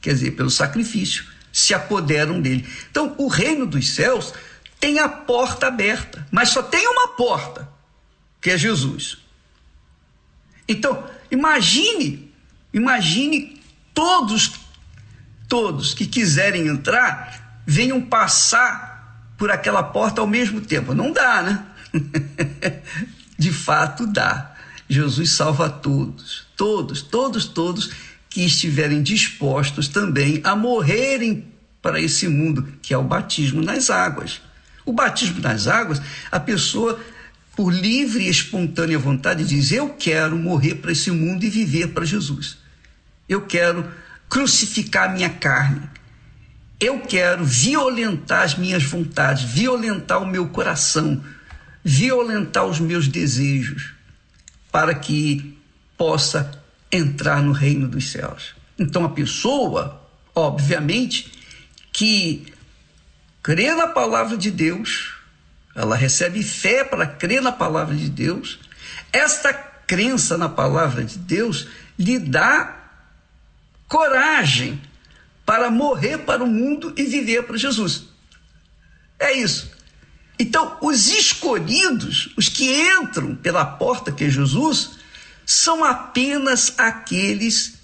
quer 0.06 0.14
dizer, 0.14 0.32
pelo 0.32 0.52
sacrifício, 0.52 1.26
se 1.52 1.74
apoderam 1.74 2.40
dele. 2.40 2.70
Então, 2.92 3.16
o 3.18 3.28
reino 3.28 3.66
dos 3.66 3.90
céus 3.90 4.36
tem 4.80 5.00
a 5.00 5.10
porta 5.10 5.66
aberta, 5.66 6.28
mas 6.30 6.50
só 6.50 6.62
tem 6.62 6.88
uma 6.88 7.08
porta, 7.16 7.68
que 8.40 8.52
é 8.52 8.58
Jesus. 8.58 9.18
Então, 10.68 11.04
imagine, 11.30 12.32
imagine 12.74 13.62
todos, 13.94 14.54
todos 15.48 15.94
que 15.94 16.06
quiserem 16.06 16.68
entrar, 16.68 17.62
venham 17.66 18.02
passar 18.02 19.34
por 19.38 19.52
aquela 19.52 19.84
porta 19.84 20.22
ao 20.22 20.28
mesmo 20.28 20.62
tempo. 20.62 20.94
Não 20.94 21.12
dá, 21.12 21.42
né? 21.42 21.66
De 23.38 23.52
fato 23.52 24.08
dá. 24.08 24.54
Jesus 24.88 25.32
salva 25.32 25.70
todos, 25.70 26.46
todos, 26.56 27.02
todos, 27.02 27.46
todos 27.46 27.92
que 28.30 28.46
estiverem 28.46 29.02
dispostos 29.02 29.88
também 29.88 30.42
a 30.44 30.56
morrerem 30.56 31.46
para 31.82 32.00
esse 32.00 32.28
mundo, 32.28 32.68
que 32.82 32.94
é 32.94 32.98
o 32.98 33.04
batismo 33.04 33.62
nas 33.62 33.90
águas. 33.90 34.42
O 34.86 34.94
batismo 34.94 35.40
nas 35.42 35.68
águas, 35.68 36.02
a 36.32 36.40
pessoa, 36.40 37.00
por 37.56 37.74
livre 37.74 38.26
e 38.26 38.30
espontânea 38.30 39.00
vontade, 39.00 39.46
diz: 39.46 39.72
Eu 39.72 39.90
quero 39.90 40.36
morrer 40.36 40.76
para 40.76 40.92
esse 40.92 41.10
mundo 41.12 41.46
e 41.46 41.50
viver 41.50 41.90
para 41.90 42.06
Jesus. 42.06 42.58
Eu 43.28 43.42
quero 43.46 43.90
crucificar 44.30 45.14
minha 45.14 45.30
carne. 45.30 45.90
Eu 46.80 47.00
quero 47.00 47.46
violentar 47.46 48.44
as 48.44 48.56
minhas 48.56 48.84
vontades, 48.84 49.44
violentar 49.44 50.22
o 50.22 50.28
meu 50.28 50.50
coração, 50.50 51.24
violentar 51.84 52.66
os 52.66 52.80
meus 52.80 53.08
desejos, 53.08 53.94
para 54.72 54.94
que 54.94 55.58
possa 55.98 56.52
entrar 56.92 57.42
no 57.42 57.54
reino 57.54 57.88
dos 57.88 58.12
céus. 58.12 58.56
Então 58.78 59.06
a 59.06 59.10
pessoa, 59.10 60.06
obviamente, 60.36 61.32
que 61.94 62.46
crê 63.42 63.74
na 63.74 63.88
palavra 63.88 64.36
de 64.36 64.52
Deus, 64.52 65.15
ela 65.76 65.96
recebe 65.96 66.42
fé 66.42 66.86
para 66.86 67.06
crer 67.06 67.42
na 67.42 67.52
palavra 67.52 67.94
de 67.94 68.10
Deus. 68.10 68.60
Esta 69.12 69.54
crença 69.54 70.38
na 70.38 70.48
palavra 70.48 71.04
de 71.04 71.18
Deus 71.18 71.68
lhe 72.00 72.18
dá 72.18 72.74
coragem 73.88 74.82
para 75.46 75.70
morrer 75.70 76.20
para 76.20 76.42
o 76.44 76.48
mundo 76.48 76.94
e 76.98 77.04
viver 77.04 77.44
para 77.44 77.58
Jesus. 77.58 78.06
É 79.20 79.34
isso. 79.34 79.76
Então, 80.40 80.78
os 80.82 81.08
escolhidos, 81.08 82.30
os 82.36 82.50
que 82.50 82.66
entram 83.00 83.36
pela 83.36 83.64
porta 83.66 84.12
que 84.12 84.26
é 84.26 84.30
Jesus, 84.30 84.98
são 85.46 85.84
apenas 85.84 86.74
aqueles 86.78 87.76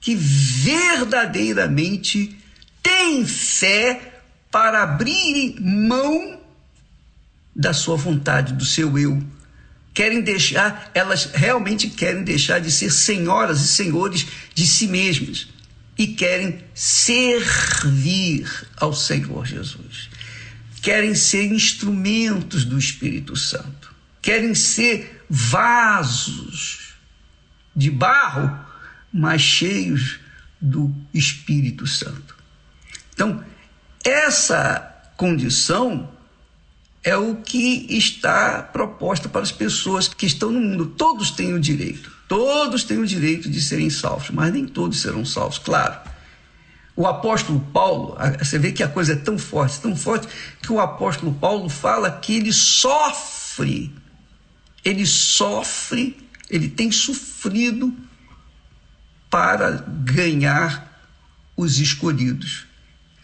que 0.00 0.14
verdadeiramente 0.14 2.38
têm 2.82 3.26
fé 3.26 4.20
para 4.50 4.82
abrirem 4.82 5.56
mão 5.60 6.43
da 7.54 7.72
sua 7.72 7.96
vontade, 7.96 8.52
do 8.52 8.64
seu 8.64 8.98
eu. 8.98 9.22
Querem 9.92 10.22
deixar, 10.22 10.90
elas 10.92 11.26
realmente 11.32 11.88
querem 11.88 12.24
deixar 12.24 12.58
de 12.58 12.70
ser 12.70 12.90
senhoras 12.90 13.60
e 13.60 13.68
senhores 13.68 14.26
de 14.54 14.66
si 14.66 14.88
mesmas 14.88 15.48
e 15.96 16.08
querem 16.08 16.64
servir 16.74 18.50
ao 18.76 18.92
Senhor 18.92 19.46
Jesus. 19.46 20.10
Querem 20.82 21.14
ser 21.14 21.44
instrumentos 21.46 22.64
do 22.64 22.76
Espírito 22.76 23.36
Santo. 23.36 23.94
Querem 24.20 24.54
ser 24.54 25.24
vasos 25.30 26.94
de 27.74 27.90
barro, 27.90 28.58
mas 29.12 29.40
cheios 29.40 30.18
do 30.60 30.94
Espírito 31.12 31.86
Santo. 31.86 32.36
Então, 33.12 33.44
essa 34.02 35.12
condição 35.16 36.13
é 37.04 37.14
o 37.18 37.36
que 37.36 37.86
está 37.90 38.62
proposta 38.62 39.28
para 39.28 39.42
as 39.42 39.52
pessoas 39.52 40.08
que 40.08 40.24
estão 40.24 40.50
no 40.50 40.58
mundo. 40.58 40.86
Todos 40.86 41.30
têm 41.30 41.52
o 41.52 41.60
direito, 41.60 42.10
todos 42.26 42.82
têm 42.82 42.98
o 42.98 43.06
direito 43.06 43.50
de 43.50 43.60
serem 43.60 43.90
salvos, 43.90 44.30
mas 44.30 44.50
nem 44.50 44.66
todos 44.66 45.02
serão 45.02 45.24
salvos, 45.24 45.58
claro. 45.58 46.00
O 46.96 47.06
apóstolo 47.06 47.60
Paulo, 47.72 48.16
você 48.38 48.58
vê 48.58 48.72
que 48.72 48.82
a 48.82 48.88
coisa 48.88 49.12
é 49.12 49.16
tão 49.16 49.36
forte, 49.36 49.80
tão 49.80 49.94
forte, 49.94 50.26
que 50.62 50.72
o 50.72 50.80
apóstolo 50.80 51.34
Paulo 51.34 51.68
fala 51.68 52.10
que 52.10 52.36
ele 52.36 52.52
sofre, 52.52 53.92
ele 54.82 55.04
sofre, 55.04 56.16
ele 56.48 56.70
tem 56.70 56.90
sofrido 56.90 57.94
para 59.28 59.84
ganhar 59.88 60.90
os 61.56 61.78
escolhidos 61.80 62.66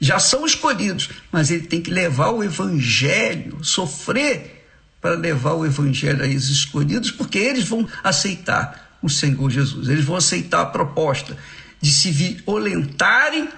já 0.00 0.18
são 0.18 0.46
escolhidos, 0.46 1.10
mas 1.30 1.50
ele 1.50 1.66
tem 1.66 1.82
que 1.82 1.90
levar 1.90 2.30
o 2.30 2.42
evangelho, 2.42 3.62
sofrer 3.62 4.66
para 5.00 5.14
levar 5.14 5.54
o 5.54 5.66
evangelho 5.66 6.22
a 6.22 6.26
esses 6.26 6.50
escolhidos, 6.50 7.10
porque 7.10 7.38
eles 7.38 7.68
vão 7.68 7.86
aceitar 8.02 8.98
o 9.02 9.08
Senhor 9.08 9.50
Jesus, 9.50 9.88
eles 9.88 10.04
vão 10.04 10.16
aceitar 10.16 10.62
a 10.62 10.66
proposta 10.66 11.36
de 11.80 11.90
se 11.90 12.10
violentarem, 12.10 13.48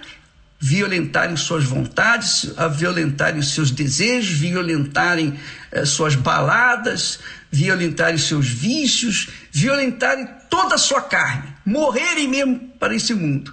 violentarem 0.59 1.37
suas 1.37 1.65
vontades, 1.65 2.53
a 2.57 2.69
violentarem 2.69 3.43
seus 3.43 3.71
desejos, 3.71 4.39
violentarem 4.39 5.39
eh, 5.73 5.85
suas 5.85 6.15
baladas, 6.15 7.19
violentarem 7.51 8.19
seus 8.19 8.49
vícios, 8.49 9.29
violentarem 9.51 10.29
toda 10.49 10.77
a 10.77 10.79
sua 10.79 11.03
carne, 11.03 11.53
morrerem 11.67 12.29
mesmo 12.29 12.61
para 12.79 12.95
esse 12.95 13.13
mundo, 13.13 13.53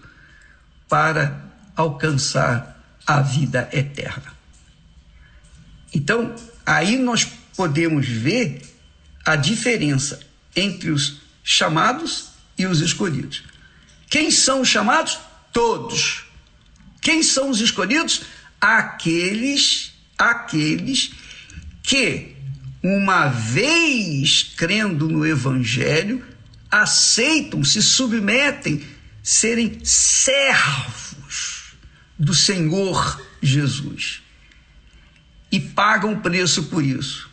para 0.87 1.41
alcançar 1.75 2.78
a 3.09 3.21
vida 3.23 3.67
eterna. 3.73 4.37
Então, 5.91 6.35
aí 6.63 6.95
nós 6.95 7.25
podemos 7.57 8.07
ver 8.07 8.61
a 9.25 9.35
diferença 9.35 10.19
entre 10.55 10.91
os 10.91 11.19
chamados 11.43 12.29
e 12.55 12.67
os 12.67 12.81
escolhidos. 12.81 13.41
Quem 14.07 14.29
são 14.29 14.61
os 14.61 14.67
chamados? 14.67 15.17
Todos. 15.51 16.25
Quem 17.01 17.23
são 17.23 17.49
os 17.49 17.59
escolhidos? 17.59 18.21
Aqueles, 18.61 19.91
aqueles 20.15 21.11
que, 21.81 22.35
uma 22.83 23.27
vez 23.27 24.53
crendo 24.55 25.09
no 25.09 25.25
Evangelho, 25.25 26.23
aceitam, 26.69 27.63
se 27.63 27.81
submetem, 27.81 28.85
serem 29.23 29.83
servos 29.83 31.08
do 32.19 32.33
Senhor 32.33 33.21
Jesus 33.41 34.21
e 35.49 35.59
pagam 35.59 36.19
preço 36.19 36.63
por 36.63 36.83
isso. 36.83 37.29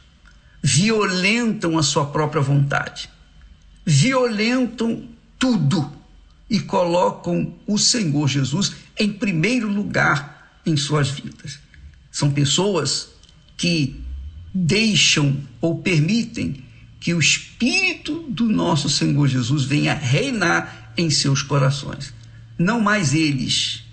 Violentam 0.62 1.76
a 1.76 1.82
sua 1.82 2.06
própria 2.06 2.40
vontade, 2.40 3.10
violentam 3.84 5.08
tudo 5.38 5.92
e 6.48 6.60
colocam 6.60 7.54
o 7.66 7.78
Senhor 7.78 8.28
Jesus 8.28 8.74
em 8.98 9.12
primeiro 9.12 9.68
lugar 9.68 10.60
em 10.64 10.76
suas 10.76 11.10
vidas. 11.10 11.58
São 12.10 12.30
pessoas 12.30 13.10
que 13.56 14.00
deixam 14.54 15.36
ou 15.60 15.82
permitem 15.82 16.64
que 16.98 17.12
o 17.12 17.20
Espírito 17.20 18.24
do 18.28 18.48
nosso 18.48 18.88
Senhor 18.88 19.28
Jesus 19.28 19.64
venha 19.64 19.94
reinar 19.94 20.92
em 20.96 21.10
seus 21.10 21.42
corações. 21.42 22.12
Não 22.58 22.80
mais 22.80 23.14
eles 23.14 23.85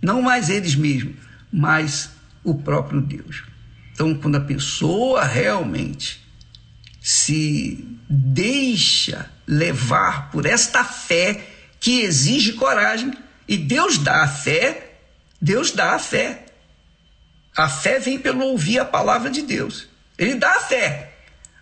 não 0.00 0.22
mais 0.22 0.48
eles 0.48 0.74
mesmos, 0.74 1.16
mas 1.52 2.10
o 2.44 2.54
próprio 2.54 3.00
Deus. 3.00 3.44
Então, 3.92 4.14
quando 4.14 4.36
a 4.36 4.40
pessoa 4.40 5.24
realmente 5.24 6.24
se 7.00 7.84
deixa 8.08 9.30
levar 9.46 10.30
por 10.30 10.46
esta 10.46 10.84
fé 10.84 11.46
que 11.80 12.00
exige 12.00 12.52
coragem, 12.52 13.12
e 13.46 13.56
Deus 13.56 13.98
dá 13.98 14.22
a 14.22 14.28
fé, 14.28 14.98
Deus 15.40 15.72
dá 15.72 15.94
a 15.94 15.98
fé. 15.98 16.46
A 17.56 17.68
fé 17.68 17.98
vem 17.98 18.18
pelo 18.18 18.44
ouvir 18.44 18.78
a 18.78 18.84
palavra 18.84 19.30
de 19.30 19.42
Deus. 19.42 19.88
Ele 20.16 20.34
dá 20.34 20.50
a 20.56 20.60
fé. 20.60 21.14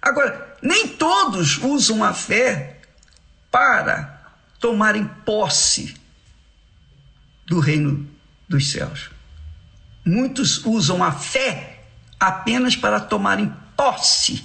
Agora, 0.03 0.57
nem 0.63 0.89
todos 0.89 1.59
usam 1.59 2.03
a 2.03 2.13
fé 2.13 2.81
para 3.51 4.35
tomarem 4.59 5.07
posse 5.25 5.95
do 7.47 7.61
reino 7.61 8.16
dos 8.49 8.71
céus. 8.71 9.11
Muitos 10.05 10.65
usam 10.65 11.03
a 11.03 11.13
fé 11.13 11.85
apenas 12.19 12.77
para 12.77 13.01
tomarem 13.01 13.53
posse 13.77 14.45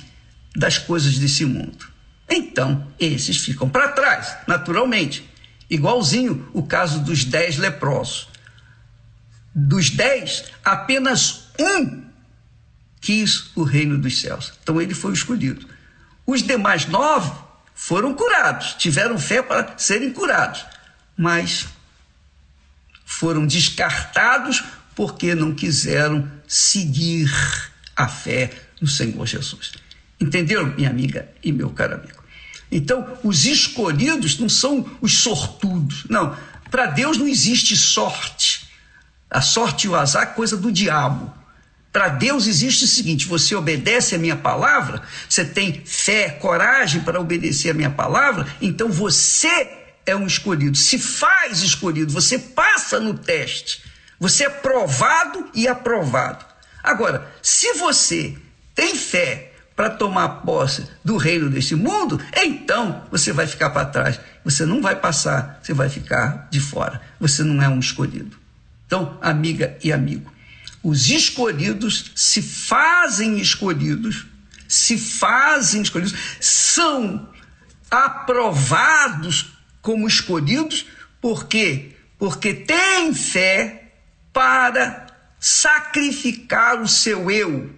das 0.55 0.77
coisas 0.77 1.17
desse 1.17 1.45
mundo. 1.45 1.87
Então, 2.29 2.87
esses 2.99 3.37
ficam 3.37 3.69
para 3.69 3.89
trás, 3.89 4.37
naturalmente. 4.47 5.29
Igualzinho 5.69 6.49
o 6.53 6.63
caso 6.63 6.99
dos 6.99 7.23
dez 7.23 7.57
leprosos. 7.57 8.27
Dos 9.53 9.89
dez, 9.89 10.45
apenas 10.63 11.49
um 11.59 12.03
quis 13.01 13.51
o 13.55 13.63
reino 13.63 13.97
dos 13.97 14.21
céus. 14.21 14.53
Então 14.61 14.79
ele 14.79 14.93
foi 14.93 15.13
escolhido. 15.13 15.67
Os 16.25 16.43
demais 16.43 16.85
nove 16.85 17.31
foram 17.73 18.13
curados, 18.13 18.75
tiveram 18.75 19.17
fé 19.17 19.41
para 19.41 19.77
serem 19.77 20.13
curados, 20.13 20.65
mas 21.17 21.67
foram 23.11 23.45
descartados 23.45 24.63
porque 24.95 25.35
não 25.35 25.53
quiseram 25.53 26.29
seguir 26.47 27.29
a 27.95 28.07
fé 28.07 28.49
no 28.79 28.87
Senhor 28.87 29.25
Jesus. 29.25 29.73
Entenderam, 30.19 30.67
minha 30.67 30.89
amiga 30.89 31.29
e 31.43 31.51
meu 31.51 31.69
caro 31.71 31.95
amigo? 31.95 32.21
Então, 32.71 33.17
os 33.21 33.45
escolhidos 33.45 34.39
não 34.39 34.47
são 34.47 34.89
os 35.01 35.19
sortudos. 35.19 36.05
Não, 36.09 36.35
para 36.69 36.85
Deus 36.85 37.17
não 37.17 37.27
existe 37.27 37.75
sorte. 37.75 38.69
A 39.29 39.41
sorte 39.41 39.87
e 39.87 39.89
o 39.89 39.95
azar 39.95 40.23
é 40.23 40.25
coisa 40.27 40.55
do 40.55 40.71
diabo. 40.71 41.33
Para 41.91 42.07
Deus 42.07 42.47
existe 42.47 42.85
o 42.85 42.87
seguinte: 42.87 43.27
você 43.27 43.53
obedece 43.55 44.15
a 44.15 44.19
minha 44.19 44.37
palavra, 44.37 45.01
você 45.27 45.43
tem 45.43 45.83
fé, 45.85 46.29
coragem 46.29 47.01
para 47.01 47.19
obedecer 47.19 47.71
a 47.71 47.73
minha 47.73 47.91
palavra, 47.91 48.47
então 48.61 48.89
você 48.89 49.80
é 50.05 50.15
um 50.15 50.27
escolhido, 50.27 50.77
se 50.77 50.97
faz 50.97 51.61
escolhido, 51.61 52.11
você 52.11 52.37
passa 52.39 52.99
no 52.99 53.17
teste, 53.17 53.83
você 54.19 54.45
é 54.45 54.49
provado 54.49 55.49
e 55.53 55.67
aprovado. 55.67 56.45
Agora, 56.83 57.31
se 57.41 57.73
você 57.73 58.37
tem 58.73 58.95
fé 58.95 59.53
para 59.75 59.89
tomar 59.89 60.29
posse 60.41 60.87
do 61.03 61.17
reino 61.17 61.49
desse 61.49 61.75
mundo, 61.75 62.19
então 62.35 63.05
você 63.09 63.31
vai 63.31 63.47
ficar 63.47 63.69
para 63.69 63.85
trás. 63.85 64.19
Você 64.43 64.65
não 64.65 64.81
vai 64.81 64.95
passar, 64.95 65.59
você 65.61 65.73
vai 65.73 65.89
ficar 65.89 66.47
de 66.51 66.59
fora. 66.59 67.01
Você 67.19 67.43
não 67.43 67.61
é 67.61 67.67
um 67.69 67.79
escolhido. 67.79 68.37
Então, 68.85 69.17
amiga 69.21 69.77
e 69.83 69.91
amigo, 69.91 70.31
os 70.83 71.09
escolhidos 71.09 72.11
se 72.15 72.41
fazem 72.41 73.39
escolhidos, 73.39 74.25
se 74.67 74.97
fazem 74.97 75.81
escolhidos, 75.81 76.13
são 76.39 77.29
aprovados 77.89 79.50
como 79.81 80.07
escolhidos, 80.07 80.85
por 81.19 81.47
quê? 81.47 81.91
Porque 82.17 82.53
têm 82.53 83.13
fé 83.13 83.91
para 84.31 85.07
sacrificar 85.39 86.81
o 86.81 86.87
seu 86.87 87.29
eu 87.31 87.75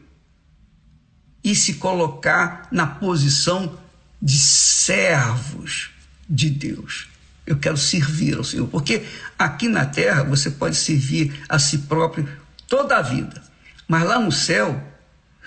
e 1.43 1.55
se 1.55 1.75
colocar 1.75 2.67
na 2.71 2.85
posição 2.85 3.77
de 4.21 4.38
servos 4.38 5.91
de 6.30 6.49
Deus. 6.49 7.07
Eu 7.45 7.57
quero 7.57 7.77
servir 7.77 8.38
ao 8.38 8.43
Senhor, 8.43 8.67
porque 8.67 9.03
aqui 9.38 9.67
na 9.67 9.85
terra 9.85 10.23
você 10.23 10.49
pode 10.51 10.75
servir 10.75 11.43
a 11.49 11.59
si 11.59 11.80
próprio 11.80 12.27
toda 12.67 12.97
a 12.97 13.01
vida, 13.01 13.43
mas 13.88 14.03
lá 14.03 14.17
no 14.17 14.31
céu, 14.31 14.81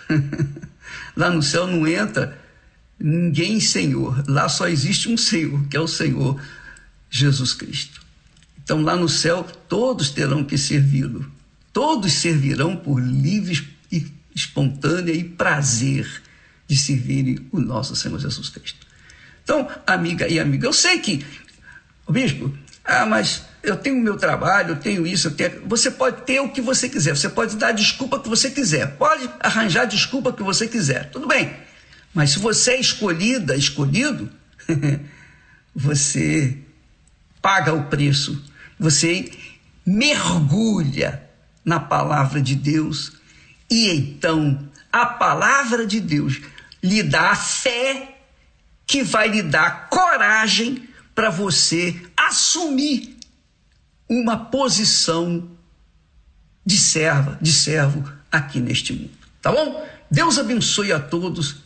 lá 1.16 1.30
no 1.30 1.42
céu 1.42 1.66
não 1.66 1.86
entra 1.86 2.38
ninguém 2.98 3.60
Senhor, 3.60 4.24
lá 4.26 4.48
só 4.48 4.68
existe 4.68 5.08
um 5.08 5.16
Senhor, 5.16 5.66
que 5.68 5.76
é 5.76 5.80
o 5.80 5.88
Senhor 5.88 6.40
Jesus 7.10 7.52
Cristo. 7.52 8.00
Então 8.62 8.82
lá 8.82 8.96
no 8.96 9.08
céu 9.08 9.44
todos 9.68 10.10
terão 10.10 10.42
que 10.44 10.58
servi-lo, 10.58 11.30
todos 11.72 12.12
servirão 12.12 12.76
por 12.76 12.98
livre 12.98 13.68
e 13.92 14.06
espontânea 14.34 15.12
e 15.12 15.24
prazer 15.24 16.22
de 16.66 16.76
servirem 16.76 17.46
o 17.52 17.60
nosso 17.60 17.94
Senhor 17.94 18.18
Jesus 18.18 18.48
Cristo. 18.48 18.86
Então, 19.44 19.68
amiga 19.86 20.26
e 20.26 20.40
amigo, 20.40 20.64
eu 20.64 20.72
sei 20.72 20.98
que, 20.98 21.24
bispo, 22.08 22.52
ah, 22.84 23.06
mas 23.06 23.44
eu 23.62 23.76
tenho 23.76 23.96
o 23.96 24.00
meu 24.00 24.16
trabalho, 24.16 24.70
eu 24.70 24.76
tenho 24.76 25.06
isso, 25.06 25.28
eu 25.28 25.30
tenho. 25.32 25.62
Você 25.66 25.90
pode 25.90 26.22
ter 26.22 26.40
o 26.40 26.48
que 26.48 26.60
você 26.60 26.88
quiser, 26.88 27.16
você 27.16 27.28
pode 27.28 27.56
dar 27.56 27.72
desculpa 27.72 28.18
que 28.18 28.28
você 28.28 28.50
quiser, 28.50 28.96
pode 28.96 29.28
arranjar 29.40 29.84
desculpa 29.84 30.32
que 30.32 30.42
você 30.42 30.66
quiser, 30.66 31.10
tudo 31.10 31.28
bem. 31.28 31.65
Mas 32.16 32.30
se 32.30 32.38
você 32.38 32.70
é 32.70 32.80
escolhida, 32.80 33.54
escolhido, 33.54 34.30
você 35.76 36.56
paga 37.42 37.74
o 37.74 37.84
preço, 37.88 38.42
você 38.80 39.30
mergulha 39.84 41.22
na 41.62 41.78
palavra 41.78 42.40
de 42.40 42.54
Deus 42.54 43.12
e 43.70 43.90
então 43.90 44.66
a 44.90 45.04
palavra 45.04 45.86
de 45.86 46.00
Deus 46.00 46.40
lhe 46.82 47.02
dá 47.02 47.32
a 47.32 47.36
fé 47.36 48.16
que 48.86 49.02
vai 49.02 49.28
lhe 49.28 49.42
dar 49.42 49.90
coragem 49.90 50.88
para 51.14 51.28
você 51.28 52.02
assumir 52.16 53.14
uma 54.08 54.38
posição 54.38 55.50
de 56.64 56.78
serva, 56.78 57.38
de 57.42 57.52
servo 57.52 58.10
aqui 58.32 58.58
neste 58.58 58.94
mundo. 58.94 59.12
Tá 59.42 59.52
bom? 59.52 59.86
Deus 60.10 60.38
abençoe 60.38 60.92
a 60.92 60.98
todos 60.98 61.65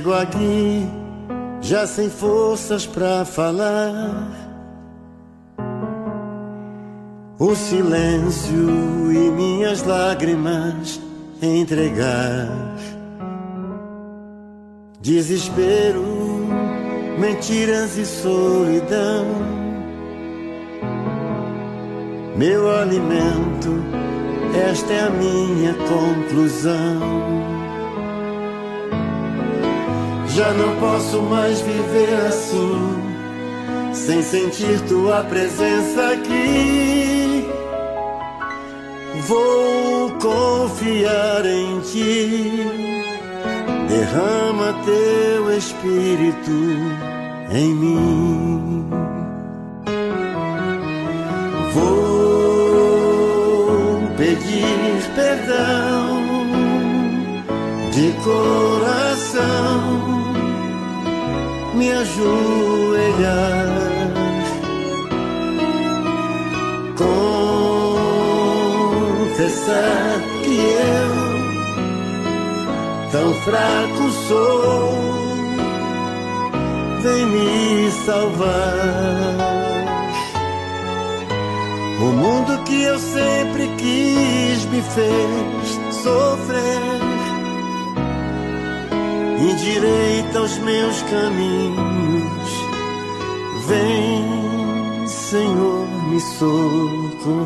Chego 0.00 0.14
aqui 0.14 0.88
já 1.60 1.86
sem 1.86 2.08
forças 2.08 2.86
para 2.86 3.22
falar. 3.26 4.30
O 7.38 7.54
silêncio 7.54 9.12
e 9.12 9.30
minhas 9.30 9.82
lágrimas 9.82 10.98
entregar. 11.42 12.48
Desespero, 15.02 16.02
mentiras 17.18 17.98
e 17.98 18.06
solidão. 18.06 19.26
Meu 22.38 22.74
alimento, 22.74 23.84
esta 24.70 24.94
é 24.94 25.00
a 25.00 25.10
minha 25.10 25.74
conclusão. 25.74 27.39
Já 30.40 30.52
não 30.54 30.74
posso 30.76 31.20
mais 31.20 31.60
viver 31.60 32.14
assim, 32.26 32.72
sem 33.92 34.22
sentir 34.22 34.80
tua 34.88 35.22
presença 35.24 36.12
aqui. 36.12 37.46
Vou 39.28 40.10
confiar 40.12 41.44
em 41.44 41.80
ti, 41.80 42.66
derrama 43.86 44.74
teu 44.86 45.58
espírito 45.58 46.50
em 47.52 47.74
mim. 47.74 48.88
Vou 51.74 52.80
pedir 54.16 55.10
perdão 55.14 56.22
de 57.90 58.10
coração 58.24 60.19
me 61.80 61.90
ajoelhar. 61.90 63.68
Confessar 69.30 70.20
que 70.42 70.56
eu 70.60 71.12
tão 73.10 73.32
fraco 73.46 74.10
sou, 74.28 74.92
vem 77.02 77.24
me 77.26 77.90
salvar. 78.04 79.48
O 81.98 82.12
mundo 82.12 82.62
que 82.64 82.82
eu 82.82 82.98
sempre 82.98 83.68
quis 83.78 84.66
me 84.66 84.82
fez 84.82 85.80
sofrer 86.02 87.19
endireita 89.40 90.42
os 90.42 90.58
meus 90.58 91.02
caminhos. 91.02 92.50
Vem, 93.66 95.06
Senhor, 95.08 95.86
me 96.08 96.20
socorrer. 96.20 97.40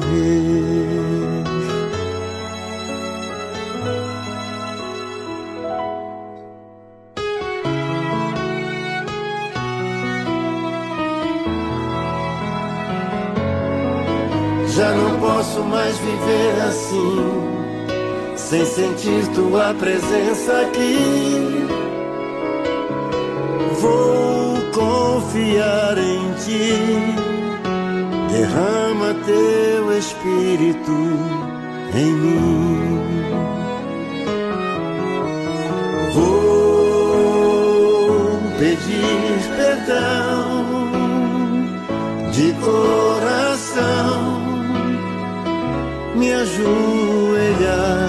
Já 14.68 14.90
não 14.90 15.20
posso 15.20 15.60
mais 15.62 15.96
viver 15.98 16.62
assim, 16.66 17.16
sem 18.36 18.64
sentir 18.64 19.28
tua 19.28 19.72
presença 19.74 20.62
aqui 20.62 21.83
confiar 25.34 25.98
em 25.98 26.32
ti. 26.34 26.70
Derrama 28.30 29.14
teu 29.26 29.98
espírito 29.98 30.92
em 31.94 32.12
mim. 32.12 33.00
Vou 36.14 37.10
pedir 38.58 39.38
perdão 39.56 40.64
de 42.30 42.52
coração, 42.64 44.22
me 46.16 46.32
ajoelhar 46.32 48.04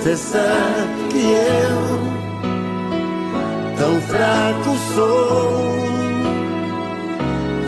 confessar 0.00 0.89
eu 1.30 2.00
tão 3.78 4.00
fraco 4.02 4.76
sou, 4.94 5.78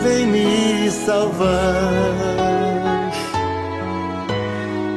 vem 0.03 0.27
me 0.27 0.91
salvar. 0.91 2.33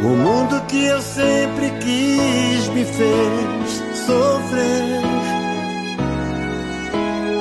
O 0.02 0.08
mundo 0.08 0.60
que 0.68 0.84
eu 0.84 1.00
sempre 1.00 1.70
quis 1.80 2.68
me 2.68 2.84
fez 2.84 3.82
sofrer, 4.06 5.02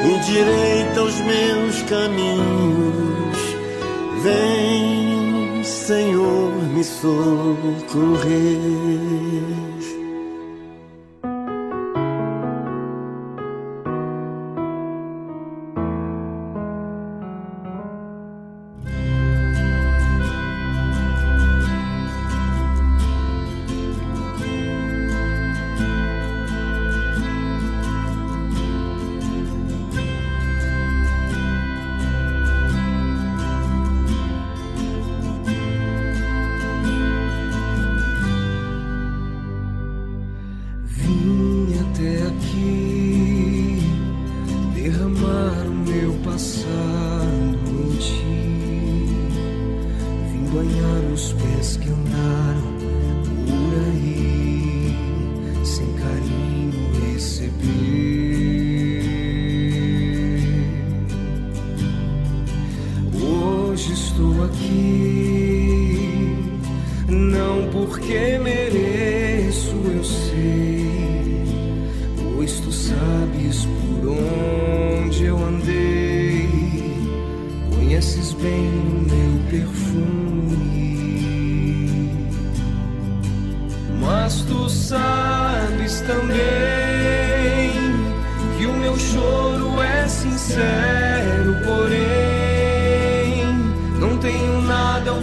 endireita 0.04 1.04
os 1.04 1.20
meus 1.22 1.82
caminhos, 1.84 3.38
vem, 4.24 5.64
Senhor, 5.64 6.52
me 6.74 6.84
socorrer. 6.84 7.86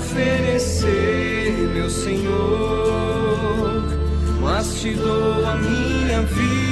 oferecer, 0.02 1.70
meu 1.72 1.88
Senhor, 1.88 3.82
mas 4.40 4.80
te 4.80 4.94
dou 4.94 5.44
a 5.46 5.56
minha 5.56 6.22
vida. 6.22 6.72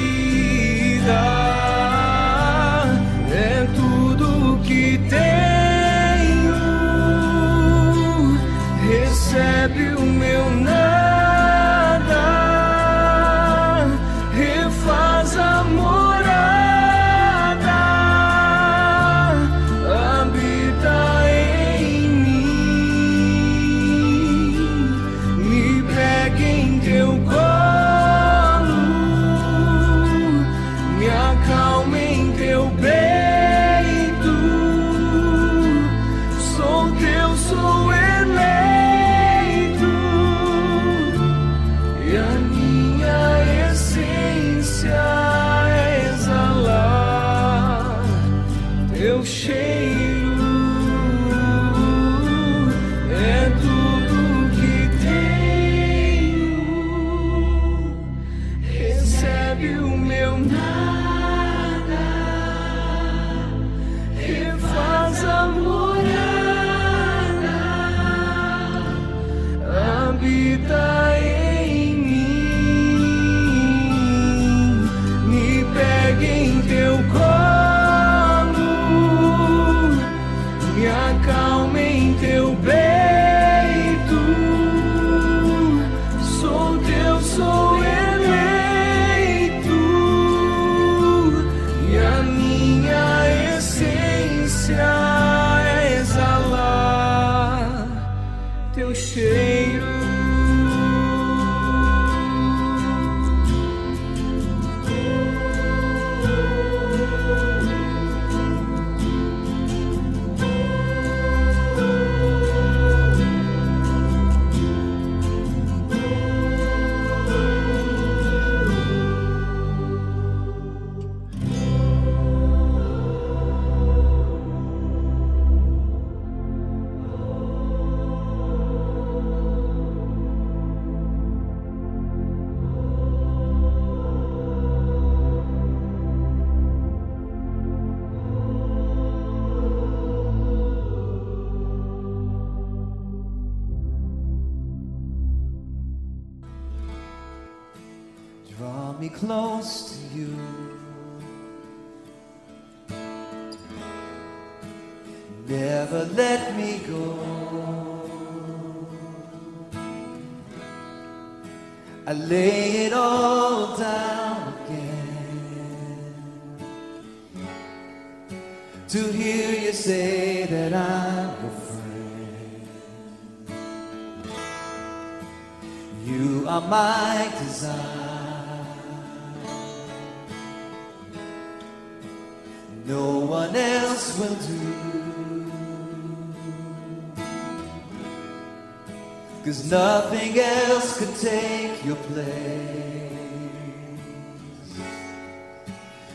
Nothing 189.70 190.36
else 190.36 190.98
could 190.98 191.14
take 191.16 191.84
your 191.84 191.94
place. 191.94 192.32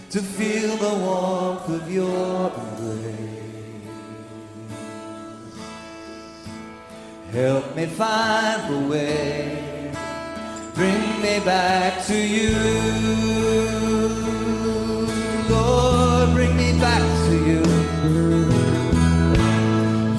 To 0.09 0.21
feel 0.21 0.75
the 0.75 0.93
warmth 1.05 1.69
of 1.69 1.89
your 1.89 2.51
embrace. 2.51 3.15
Help 7.31 7.75
me 7.77 7.85
find 7.85 8.73
a 8.73 8.89
way. 8.89 9.91
Bring 10.73 11.21
me 11.21 11.39
back 11.45 12.05
to 12.07 12.17
you. 12.17 12.55
Lord, 15.49 16.33
bring 16.33 16.57
me 16.57 16.64
back 16.79 17.01
to 17.27 17.35
you. 17.47 17.61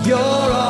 You're 0.06 0.65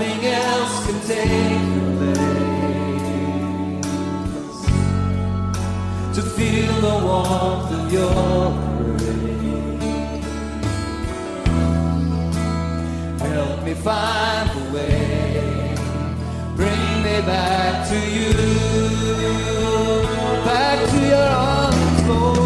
nothing 0.00 0.24
else 0.26 0.86
can 0.86 0.98
take 1.06 1.64
your 1.76 1.90
place. 1.98 2.20
To 6.14 6.22
feel 6.22 6.74
the 6.86 6.96
warmth 7.06 7.70
of 7.78 7.92
your 7.92 8.46
embrace. 8.80 10.24
Help 13.20 13.58
me 13.64 13.74
find 13.74 14.50
the 14.50 14.62
way. 14.74 15.74
Bring 16.56 17.02
me 17.04 17.16
back 17.26 17.88
to 17.90 17.98
you. 18.16 18.32
Back 20.44 20.78
to 20.90 20.98
your 21.12 21.28
arms, 21.28 22.02
Lord. 22.08 22.39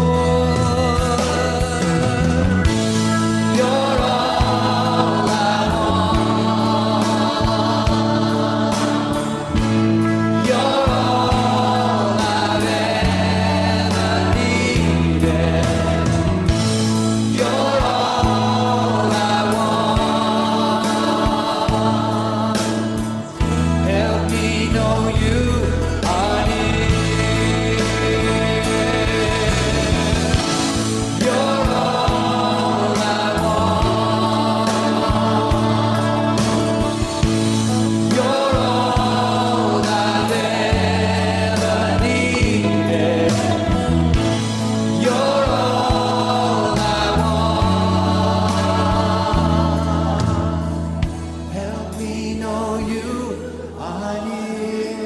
you 52.79 53.73
I 53.79 54.25
near. 54.25 55.04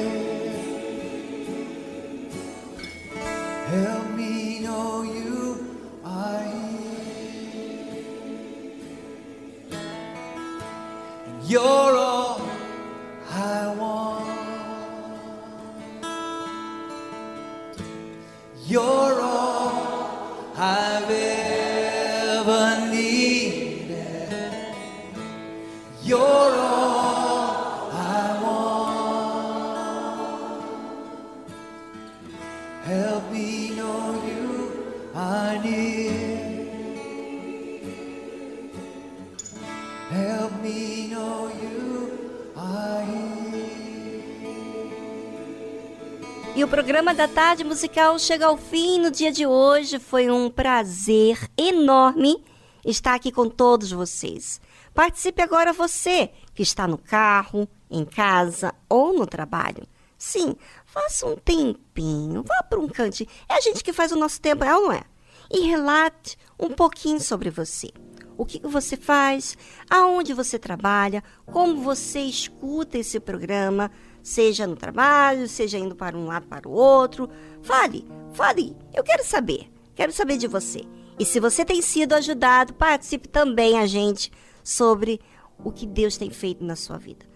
Programa 47.00 47.14
da 47.14 47.28
tarde 47.28 47.64
musical 47.64 48.18
chega 48.18 48.44
ao 48.44 48.58
fim 48.58 48.98
no 48.98 49.10
dia 49.10 49.32
de 49.32 49.46
hoje. 49.46 49.98
Foi 49.98 50.30
um 50.30 50.50
prazer 50.50 51.48
enorme 51.56 52.44
estar 52.84 53.14
aqui 53.14 53.32
com 53.32 53.48
todos 53.48 53.90
vocês. 53.90 54.60
Participe 54.92 55.40
agora 55.40 55.72
você 55.72 56.30
que 56.54 56.62
está 56.62 56.86
no 56.86 56.98
carro, 56.98 57.66
em 57.90 58.04
casa 58.04 58.74
ou 58.86 59.14
no 59.14 59.26
trabalho. 59.26 59.88
Sim, 60.18 60.54
faça 60.84 61.26
um 61.26 61.36
tempinho, 61.36 62.42
vá 62.42 62.62
para 62.64 62.78
um 62.78 62.86
cantinho. 62.86 63.30
É 63.48 63.54
a 63.54 63.60
gente 63.62 63.82
que 63.82 63.94
faz 63.94 64.12
o 64.12 64.18
nosso 64.18 64.38
tempo, 64.38 64.62
é 64.62 64.76
ou 64.76 64.82
não 64.82 64.92
é? 64.92 65.02
E 65.50 65.60
relate 65.60 66.36
um 66.58 66.68
pouquinho 66.68 67.18
sobre 67.18 67.48
você. 67.48 67.88
O 68.36 68.44
que 68.44 68.60
você 68.62 68.98
faz, 68.98 69.56
aonde 69.88 70.34
você 70.34 70.58
trabalha, 70.58 71.24
como 71.46 71.80
você 71.80 72.20
escuta 72.20 72.98
esse 72.98 73.18
programa, 73.18 73.90
seja 74.22 74.66
no 74.66 74.76
trabalho, 74.76 75.48
seja 75.48 75.78
indo 75.78 75.94
para 75.94 76.16
um 76.16 76.26
lado 76.26 76.46
para 76.46 76.68
o 76.68 76.72
outro. 76.72 77.28
Fale, 77.62 78.06
fale, 78.32 78.76
eu 78.94 79.02
quero 79.02 79.24
saber, 79.24 79.70
quero 79.94 80.12
saber 80.12 80.36
de 80.36 80.46
você. 80.46 80.84
E 81.18 81.24
se 81.24 81.38
você 81.38 81.64
tem 81.64 81.82
sido 81.82 82.14
ajudado, 82.14 82.72
participe 82.74 83.28
também 83.28 83.78
a 83.78 83.86
gente 83.86 84.32
sobre 84.64 85.20
o 85.62 85.70
que 85.70 85.86
Deus 85.86 86.16
tem 86.16 86.30
feito 86.30 86.64
na 86.64 86.76
sua 86.76 86.96
vida. 86.96 87.26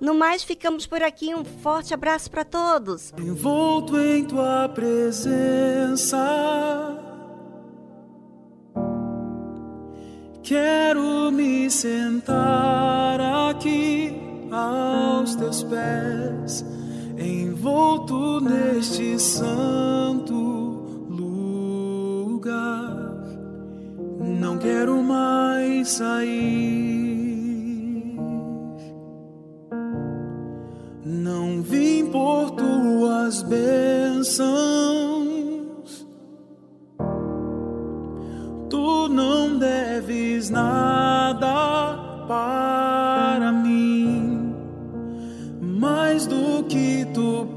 No 0.00 0.14
mais, 0.14 0.42
ficamos 0.42 0.86
por 0.86 1.02
aqui. 1.02 1.34
Um 1.34 1.44
forte 1.44 1.94
abraço 1.94 2.30
para 2.30 2.44
todos. 2.44 3.12
Envolto 3.18 3.98
em 3.98 4.24
tua 4.24 4.68
presença. 4.68 6.18
Quero 10.42 11.30
me 11.32 11.70
sentar 11.70 13.18
aqui 13.50 13.83
aos 14.54 15.34
teus 15.34 15.62
pés, 15.64 16.64
envolto 17.18 18.40
neste 18.40 19.18
santo 19.18 20.34
lugar. 21.10 22.54
Não 24.20 24.56
quero 24.58 25.02
mais 25.02 25.88
sair. 25.88 27.34
Não 31.04 31.60
vim 31.60 32.06
por 32.06 32.52
tuas 32.52 33.42
bênçãos. 33.42 34.44
Tu 38.70 39.08
não 39.08 39.58
deves 39.58 40.48
nada 40.50 42.24
para 42.26 42.83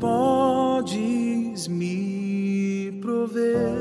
podes 0.07 1.67
me 1.67 2.91
prover. 3.01 3.75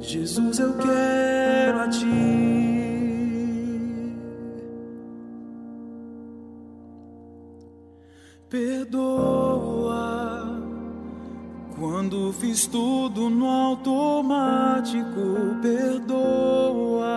Jesus, 0.00 0.58
eu 0.58 0.72
quero 0.78 1.78
a 1.80 1.88
ti. 1.88 2.06
Perdoa 8.48 10.02
quando 11.78 12.32
fiz 12.32 12.66
tudo 12.66 13.28
no 13.28 13.46
automático. 13.46 15.20
Perdoa 15.60 17.12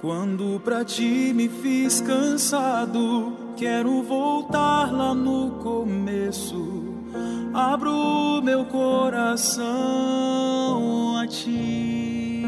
quando 0.00 0.60
pra 0.60 0.84
ti 0.84 1.32
me 1.34 1.48
fiz 1.48 2.00
cansado. 2.00 3.41
Quero 3.56 4.02
voltar 4.02 4.92
lá 4.92 5.14
no 5.14 5.50
começo. 5.62 6.94
Abro 7.54 8.40
meu 8.42 8.64
coração 8.64 9.66
a 11.18 11.26
ti. 11.26 12.42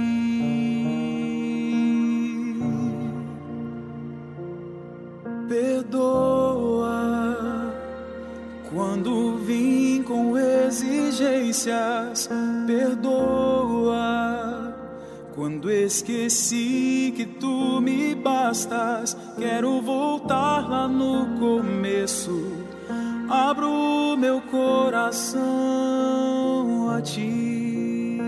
Perdoa 5.48 6.94
quando 8.72 9.36
vim 9.38 10.02
com 10.02 10.36
exigências. 10.36 12.28
Perdoa 12.66 13.54
quando 15.34 15.70
esqueci 15.70 17.12
que 17.16 17.26
tu 17.26 17.80
me 17.80 18.14
bastas. 18.14 19.16
Quero 19.36 19.82
voltar 19.82 20.68
lá 20.68 20.86
no 20.86 21.38
começo. 21.38 22.64
Abro 23.28 24.16
meu 24.16 24.40
coração 24.42 25.40
a 26.90 27.02
ti. 27.02 28.18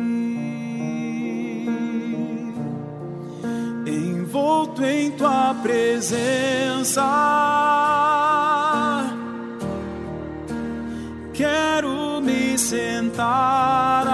Envolto 3.86 4.84
em 4.84 5.12
tua 5.12 5.54
presença. 5.62 7.04
Quero 11.32 12.20
me 12.20 12.58
sentar 12.58 14.05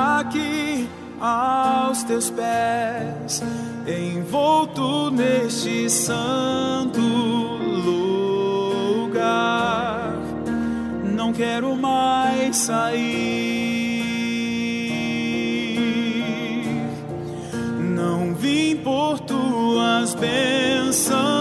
aos 1.23 2.03
teus 2.03 2.29
pés, 2.31 3.41
envolto 3.87 5.09
neste 5.13 5.89
santo 5.89 7.01
lugar. 9.01 10.15
Não 11.05 11.33
quero 11.33 11.77
mais 11.77 12.57
sair. 12.57 14.03
Não 17.79 18.35
vim 18.35 18.75
por 18.77 19.21
tuas 19.21 20.17
bênçãos. 20.17 21.32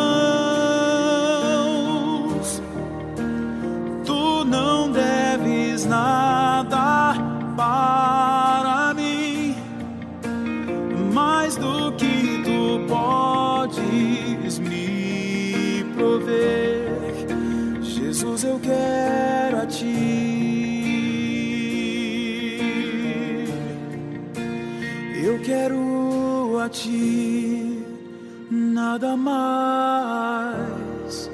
Nada 29.11 29.17
mais, 29.17 31.29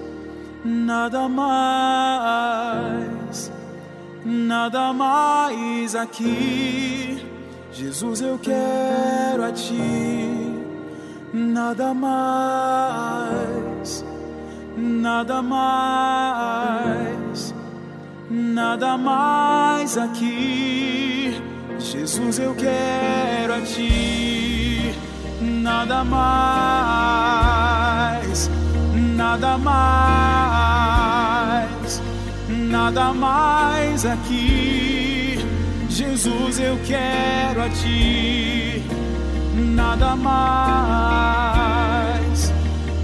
nada 0.65 1.29
mais, 1.29 3.51
nada 4.25 4.91
mais 4.93 5.95
aqui. 5.95 7.23
Jesus, 7.71 8.21
eu 8.21 8.39
quero 8.39 9.43
a 9.43 9.51
ti, 9.51 10.55
nada 11.31 11.93
mais, 11.93 14.03
nada 14.75 15.43
mais, 15.43 17.53
nada 18.29 18.97
mais 18.97 19.97
aqui. 19.97 21.39
Jesus, 21.77 22.39
eu 22.39 22.55
quero 22.55 23.53
a 23.53 23.61
ti, 23.61 24.46
nada 25.67 25.99
mais, 26.05 27.29
nada 28.95 29.57
mais, 29.57 30.81
nada 32.47 33.13
mais 33.13 34.05
aqui. 34.05 35.45
Jesus, 35.89 36.59
eu 36.59 36.79
quero 36.85 37.63
a 37.63 37.69
ti, 37.69 38.81
nada 39.75 40.15
mais, 40.15 41.33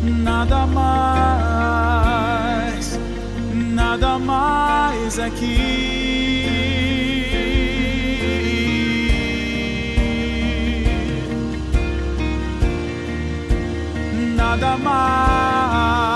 nada 0.01 0.65
mais. 0.65 1.03
nada 3.53 4.17
mais 4.19 5.19
aqui. 5.19 6.82
Nada 14.53 14.77
mais, 14.77 16.13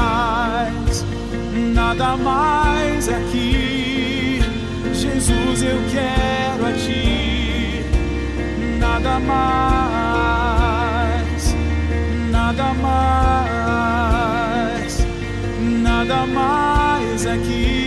nada 1.74 2.16
mais 2.18 3.10
aqui. 3.10 4.44
Jesus, 4.94 5.64
eu 5.64 5.82
quero 5.90 6.68
a 6.68 6.74
ti. 6.74 7.84
Nada 8.80 9.20
mais, 9.20 10.36
nada 12.30 12.76
mais, 12.76 14.28
nada 15.60 16.28
mais 16.28 17.26
aqui. 17.26 17.87